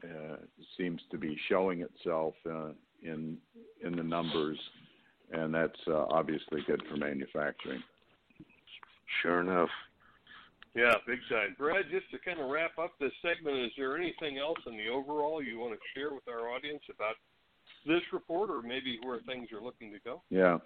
uh, 0.04 0.36
seems 0.76 1.00
to 1.10 1.18
be 1.18 1.38
showing 1.48 1.82
itself 1.82 2.34
uh, 2.50 2.70
in 3.02 3.36
in 3.84 3.96
the 3.96 4.02
numbers, 4.02 4.58
and 5.32 5.54
that's 5.54 5.80
uh, 5.88 6.04
obviously 6.10 6.60
good 6.66 6.82
for 6.90 6.96
manufacturing. 6.96 7.82
Sure 9.22 9.40
enough. 9.40 9.70
Yeah, 10.74 10.94
big 11.06 11.18
time. 11.28 11.56
Brad, 11.58 11.86
just 11.90 12.10
to 12.12 12.18
kind 12.18 12.40
of 12.40 12.48
wrap 12.48 12.78
up 12.78 12.92
this 13.00 13.12
segment, 13.22 13.58
is 13.58 13.72
there 13.76 13.96
anything 13.96 14.38
else 14.38 14.58
in 14.66 14.76
the 14.76 14.88
overall 14.88 15.42
you 15.42 15.58
want 15.58 15.72
to 15.72 15.80
share 15.98 16.14
with 16.14 16.28
our 16.28 16.50
audience 16.50 16.82
about 16.94 17.16
this 17.86 18.02
report 18.12 18.50
or 18.50 18.62
maybe 18.62 18.98
where 19.02 19.18
things 19.26 19.48
are 19.52 19.60
looking 19.60 19.92
to 19.92 19.98
go? 20.04 20.22
Yeah. 20.30 20.58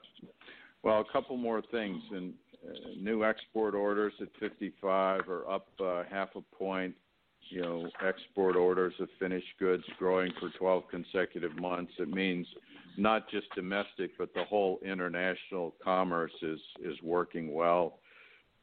Well, 0.85 1.01
a 1.01 1.13
couple 1.13 1.39
more 1.39 1.63
things. 1.71 2.03
And 2.11 2.35
uh, 2.63 2.91
new 3.01 3.25
export 3.25 3.75
orders 3.75 4.13
at 4.21 4.29
55 4.39 5.29
are 5.29 5.51
up 5.51 5.69
uh, 5.83 6.03
half 6.11 6.29
a 6.37 6.43
point. 6.57 6.95
You 7.49 7.63
know, 7.63 7.89
export 8.07 8.57
orders 8.57 8.95
of 9.01 9.09
finished 9.19 9.47
goods 9.59 9.85
growing 9.99 10.31
for 10.41 10.51
12 10.59 10.85
consecutive 10.91 11.55
months. 11.57 11.93
It 11.99 12.09
means 12.09 12.47
not 12.97 13.31
just 13.31 13.47
domestic, 13.55 14.13
but 14.19 14.33
the 14.35 14.45
whole 14.45 14.79
international 14.85 15.75
commerce 15.83 16.33
is 16.43 16.61
is 16.83 16.97
working 17.03 17.53
well. 17.53 17.99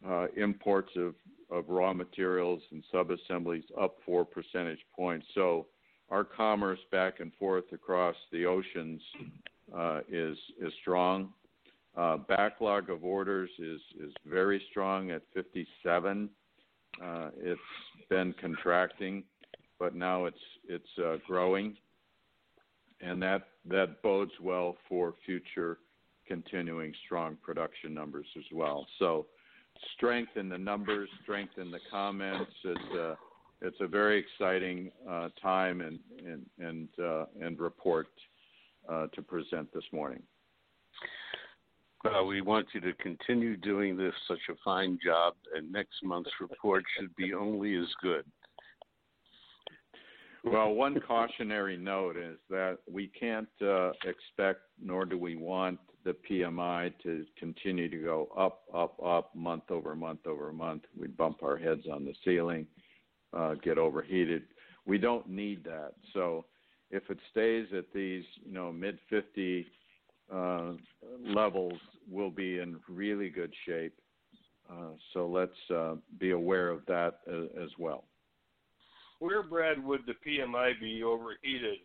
Uh, 0.08 0.28
imports 0.36 0.92
of, 0.96 1.14
of 1.52 1.70
raw 1.70 1.94
materials 1.94 2.62
and 2.72 2.84
subassemblies 2.92 3.64
up 3.80 3.98
four 4.04 4.26
percentage 4.26 4.80
points. 4.96 5.28
So 5.36 5.68
our 6.10 6.24
commerce 6.24 6.80
back 6.92 7.20
and 7.20 7.32
forth 7.36 7.66
across 7.72 8.16
the 8.32 8.46
oceans 8.46 9.02
uh, 9.76 10.00
is 10.10 10.38
is 10.60 10.74
strong. 10.82 11.34
Uh, 11.96 12.18
backlog 12.18 12.90
of 12.90 13.04
orders 13.04 13.50
is 13.60 13.82
is 14.00 14.14
very 14.26 14.62
strong 14.70 15.12
at 15.12 15.22
57. 15.34 16.30
Uh, 17.04 17.30
it's 17.38 17.60
been 18.10 18.34
contracting, 18.40 19.24
but 19.78 19.94
now 19.94 20.26
it's 20.26 20.38
it's 20.68 20.98
uh, 21.04 21.18
growing, 21.28 21.76
and 23.02 23.22
that 23.22 23.50
that 23.66 24.02
bodes 24.02 24.32
well 24.42 24.78
for 24.88 25.16
future 25.26 25.80
continuing 26.28 26.94
strong 27.06 27.36
production 27.44 27.94
numbers 27.94 28.28
as 28.38 28.46
well. 28.54 28.88
So, 28.98 29.26
strength 29.96 30.38
in 30.38 30.48
the 30.48 30.58
numbers, 30.58 31.10
strength 31.24 31.58
in 31.58 31.72
the 31.72 31.80
comments. 31.90 32.52
It's 32.64 32.96
a 32.96 33.18
it's 33.62 33.78
a 33.82 33.88
very 33.88 34.18
exciting 34.18 34.92
uh, 35.10 35.28
time 35.42 35.82
and 35.82 36.00
and 36.26 36.46
and 36.58 36.88
uh, 37.04 37.26
and 37.42 37.60
report 37.60 38.08
uh, 38.90 39.08
to 39.08 39.22
present 39.22 39.74
this 39.74 39.84
morning. 39.92 40.24
Uh, 42.04 42.24
we 42.24 42.42
want 42.42 42.68
you 42.74 42.82
to 42.82 42.94
continue 42.94 43.56
doing 43.56 43.96
this 43.96 44.14
such 44.28 44.40
a 44.50 44.56
fine 44.66 44.98
job, 45.04 45.36
and 45.56 45.72
next 45.72 46.04
month's 46.04 46.32
report 46.40 46.84
should 46.98 47.16
be 47.16 47.34
only 47.34 47.76
as 47.76 47.88
good. 48.02 48.26
Well, 50.44 50.74
one 50.74 51.00
cautionary 51.00 51.78
note 51.78 52.18
is 52.18 52.38
that 52.50 52.80
we 52.92 53.08
can't 53.08 53.48
uh, 53.62 53.92
expect, 54.04 54.62
nor 54.84 55.06
do 55.06 55.18
we 55.20 55.36
want, 55.36 55.80
the 56.04 56.16
PMI 56.28 56.92
to 57.04 57.24
continue 57.38 57.88
to 57.88 57.98
go 57.98 58.30
up, 58.36 58.64
up, 58.74 59.00
up, 59.06 59.36
month 59.36 59.70
over 59.70 59.96
month 59.96 60.26
over 60.26 60.52
month. 60.52 60.82
We 61.00 61.06
bump 61.06 61.44
our 61.44 61.58
heads 61.58 61.84
on 61.92 62.04
the 62.04 62.16
ceiling, 62.26 62.66
uh, 63.34 63.54
get 63.64 63.78
overheated. 63.78 64.46
We 64.88 64.98
don't 64.98 65.30
need 65.30 65.64
that. 65.66 65.94
So, 66.14 66.46
if 66.90 67.04
it 67.12 67.20
stays 67.30 67.68
at 67.78 67.86
these, 67.94 68.24
you 68.44 68.52
know, 68.52 68.72
mid 68.72 68.98
50 69.12 69.68
uh, 70.34 70.74
levels, 71.26 71.80
we'll 72.10 72.30
be 72.30 72.60
in 72.60 72.78
really 72.88 73.30
good 73.30 73.54
shape. 73.66 73.94
Uh, 74.70 74.92
so 75.14 75.28
let's 75.28 75.52
uh, 75.74 75.96
be 76.20 76.32
aware 76.32 76.70
of 76.70 76.86
that 76.88 77.20
as 77.28 77.70
well. 77.78 78.06
Where, 79.20 79.44
Brad, 79.44 79.84
would 79.84 80.02
the 80.08 80.14
PMI 80.26 80.80
be 80.80 81.04
overheated 81.04 81.80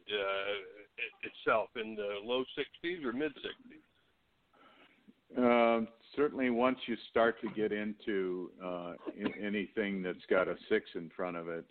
itself? 1.22 1.68
In 1.76 1.94
the 1.96 2.20
low 2.24 2.44
60s 2.58 3.04
or 3.04 3.12
mid 3.12 3.32
60s? 3.36 3.82
Um, 5.36 5.88
certainly, 6.14 6.48
once 6.50 6.78
you 6.86 6.96
start 7.10 7.40
to 7.42 7.48
get 7.50 7.72
into 7.72 8.52
anything 9.42 10.02
that's 10.02 10.24
got 10.30 10.48
a 10.48 10.54
six 10.68 10.88
in 10.94 11.10
front 11.14 11.36
of 11.36 11.48
it, 11.48 11.66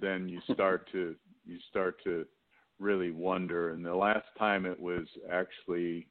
then 0.00 0.28
you 0.28 0.40
start 0.52 0.90
to 0.92 1.14
you 1.46 1.58
start 1.70 2.02
to 2.04 2.26
really 2.80 3.12
wonder. 3.12 3.70
And 3.70 3.84
the 3.84 3.94
last 3.94 4.26
time 4.38 4.66
it 4.66 4.80
was 4.80 5.06
actually, 5.30 6.06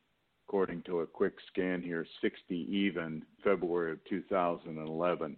according 0.48 0.84
to 0.84 1.02
a 1.02 1.08
quick 1.08 1.34
scan 1.52 1.82
here, 1.82 2.06
60 2.22 2.56
even, 2.56 3.24
February 3.44 3.94
of 3.94 4.06
2011. 4.08 5.36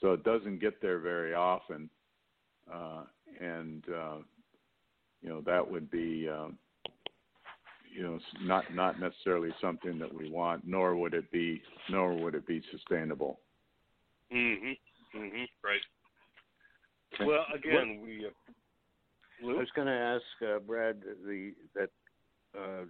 So 0.00 0.12
it 0.12 0.24
doesn't 0.24 0.60
get 0.60 0.80
there 0.80 1.00
very 1.00 1.34
often. 1.34 1.90
Uh, 2.72 3.04
and, 3.40 3.84
uh, 3.88 4.16
you 5.20 5.28
know, 5.28 5.40
that 5.42 5.68
would 5.68 5.90
be, 5.90 6.28
uh, 6.28 6.48
you 7.92 8.02
know, 8.02 8.18
not 8.42 8.72
not 8.74 9.00
necessarily 9.00 9.50
something 9.60 9.98
that 9.98 10.12
we 10.12 10.30
want, 10.30 10.66
nor 10.66 10.94
would 10.94 11.14
it 11.14 11.30
be, 11.32 11.60
nor 11.90 12.14
would 12.14 12.34
it 12.34 12.46
be 12.46 12.62
sustainable. 12.70 13.40
Mhm. 14.30 14.78
Mhm. 15.14 15.48
Right. 15.62 15.80
Well, 17.20 17.46
again, 17.52 18.02
we 18.02 18.30
Lou? 19.42 19.56
I 19.56 19.58
was 19.58 19.68
going 19.74 19.86
to 19.86 19.92
ask 19.92 20.22
uh, 20.42 20.58
Brad 20.60 21.00
the 21.26 21.52
that 21.74 21.90
uh, 22.58 22.84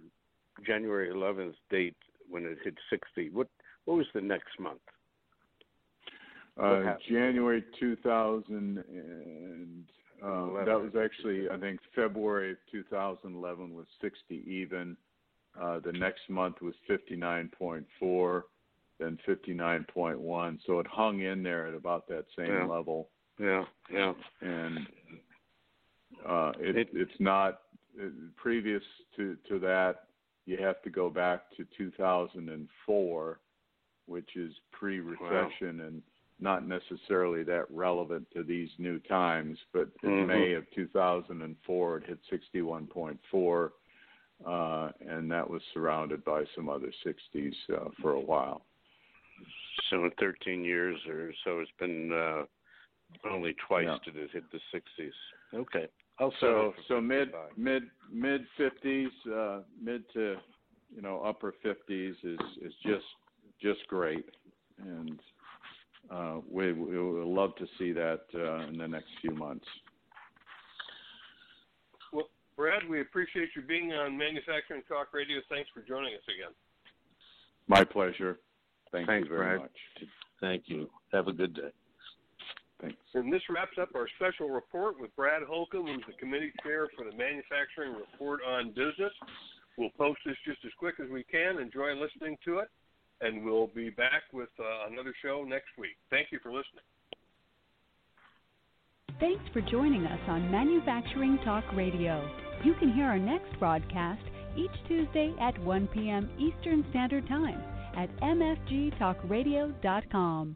January 0.65 1.09
11th 1.09 1.55
date 1.69 1.95
when 2.29 2.45
it 2.45 2.57
hit 2.63 2.75
60. 2.89 3.29
What 3.31 3.47
what 3.85 3.97
was 3.97 4.07
the 4.13 4.21
next 4.21 4.59
month? 4.59 4.81
Uh, 6.61 6.95
January 7.09 7.63
2000 7.79 8.83
and 8.89 9.85
uh, 10.21 10.65
that 10.65 10.79
was 10.79 10.91
actually 11.01 11.49
I 11.49 11.57
think 11.57 11.79
February 11.95 12.57
2011 12.71 13.73
was 13.73 13.85
60 14.01 14.43
even. 14.45 14.97
Uh, 15.59 15.79
the 15.79 15.93
next 15.93 16.29
month 16.29 16.61
was 16.61 16.75
59.4, 16.89 18.41
then 18.99 19.17
59.1. 19.27 20.59
So 20.65 20.79
it 20.79 20.87
hung 20.87 21.21
in 21.21 21.43
there 21.43 21.67
at 21.67 21.73
about 21.73 22.07
that 22.09 22.25
same 22.37 22.47
yeah. 22.47 22.65
level. 22.65 23.09
Yeah, 23.39 23.63
yeah. 23.91 24.13
And 24.41 24.87
uh, 26.27 26.51
it, 26.59 26.75
it, 26.75 26.89
it's 26.93 27.11
not 27.19 27.61
uh, 27.99 28.07
previous 28.35 28.83
to, 29.15 29.37
to 29.47 29.59
that. 29.59 30.05
You 30.45 30.57
have 30.57 30.81
to 30.83 30.89
go 30.89 31.09
back 31.09 31.41
to 31.57 31.65
2004, 31.77 33.39
which 34.07 34.35
is 34.35 34.53
pre-recession 34.71 35.77
wow. 35.77 35.85
and 35.85 36.01
not 36.39 36.67
necessarily 36.67 37.43
that 37.43 37.65
relevant 37.69 38.25
to 38.33 38.43
these 38.43 38.69
new 38.77 38.99
times. 38.99 39.57
But 39.73 39.89
in 40.03 40.09
mm-hmm. 40.09 40.27
May 40.27 40.53
of 40.53 40.63
2004, 40.73 41.97
it 41.97 42.03
hit 42.07 42.41
61.4, 42.55 43.69
uh, 44.47 44.91
and 45.07 45.29
that 45.29 45.49
was 45.49 45.61
surrounded 45.73 46.23
by 46.23 46.43
some 46.55 46.69
other 46.69 46.91
60s 47.05 47.53
uh, 47.73 47.89
for 48.01 48.13
a 48.13 48.19
while. 48.19 48.63
So 49.89 50.05
in 50.05 50.11
13 50.19 50.63
years 50.63 50.97
or 51.07 51.31
so, 51.43 51.59
it's 51.59 51.71
been 51.79 52.11
uh, 52.11 53.29
only 53.29 53.55
twice 53.67 53.85
yeah. 53.87 53.97
did 54.05 54.17
it 54.17 54.29
hit 54.31 54.43
the 54.51 54.59
60s. 54.73 55.11
Okay. 55.53 55.87
So 56.19 56.73
so 56.87 56.99
mid 56.99 57.29
mid 57.55 57.83
mid 58.11 58.41
fifties, 58.57 59.09
uh, 59.33 59.61
mid 59.81 60.03
to 60.13 60.35
you 60.93 61.01
know 61.01 61.21
upper 61.21 61.53
fifties 61.63 62.15
is 62.23 62.39
is 62.61 62.73
just 62.85 63.05
just 63.61 63.87
great, 63.87 64.25
and 64.79 65.19
uh, 66.11 66.37
we 66.49 66.73
we 66.73 67.01
would 67.01 67.25
love 67.25 67.55
to 67.55 67.65
see 67.77 67.93
that 67.93 68.21
uh, 68.35 68.67
in 68.67 68.77
the 68.77 68.87
next 68.87 69.07
few 69.21 69.31
months. 69.31 69.65
Well, 72.11 72.29
Brad, 72.57 72.87
we 72.89 72.99
appreciate 72.99 73.49
you 73.55 73.61
being 73.61 73.93
on 73.93 74.17
Manufacturing 74.17 74.81
Talk 74.89 75.13
Radio. 75.13 75.39
Thanks 75.49 75.69
for 75.73 75.81
joining 75.81 76.13
us 76.15 76.21
again. 76.27 76.53
My 77.67 77.85
pleasure. 77.85 78.39
Thank 78.91 79.07
Thanks, 79.07 79.29
you 79.29 79.35
very 79.35 79.57
Brad. 79.57 79.61
much. 79.61 80.09
Thank 80.41 80.63
you. 80.65 80.89
Have 81.13 81.27
a 81.27 81.33
good 81.33 81.53
day. 81.53 81.71
Thanks. 82.81 82.97
And 83.13 83.31
this 83.31 83.41
wraps 83.49 83.77
up 83.81 83.89
our 83.95 84.07
special 84.15 84.49
report 84.49 84.99
with 84.99 85.15
Brad 85.15 85.43
Holcomb, 85.43 85.87
who's 85.87 86.03
the 86.07 86.13
committee 86.13 86.53
chair 86.63 86.87
for 86.95 87.03
the 87.03 87.15
Manufacturing 87.17 87.93
Report 87.93 88.39
on 88.47 88.69
Business. 88.69 89.11
We'll 89.77 89.89
post 89.97 90.19
this 90.25 90.37
just 90.45 90.59
as 90.65 90.71
quick 90.79 90.95
as 91.03 91.09
we 91.09 91.23
can. 91.23 91.59
Enjoy 91.59 91.93
listening 91.93 92.37
to 92.45 92.59
it, 92.59 92.69
and 93.21 93.43
we'll 93.43 93.67
be 93.67 93.89
back 93.89 94.23
with 94.31 94.49
uh, 94.59 94.91
another 94.91 95.13
show 95.21 95.45
next 95.47 95.69
week. 95.77 95.97
Thank 96.09 96.31
you 96.31 96.39
for 96.41 96.49
listening. 96.49 96.83
Thanks 99.19 99.43
for 99.51 99.61
joining 99.61 100.05
us 100.05 100.19
on 100.27 100.49
Manufacturing 100.49 101.37
Talk 101.43 101.65
Radio. 101.73 102.25
You 102.63 102.73
can 102.75 102.93
hear 102.93 103.05
our 103.05 103.19
next 103.19 103.59
broadcast 103.59 104.21
each 104.55 104.71
Tuesday 104.87 105.33
at 105.41 105.61
1 105.63 105.87
p.m. 105.87 106.29
Eastern 106.39 106.85
Standard 106.91 107.27
Time 107.27 107.61
at 107.97 108.09
mfgtalkradio.com. 108.21 110.55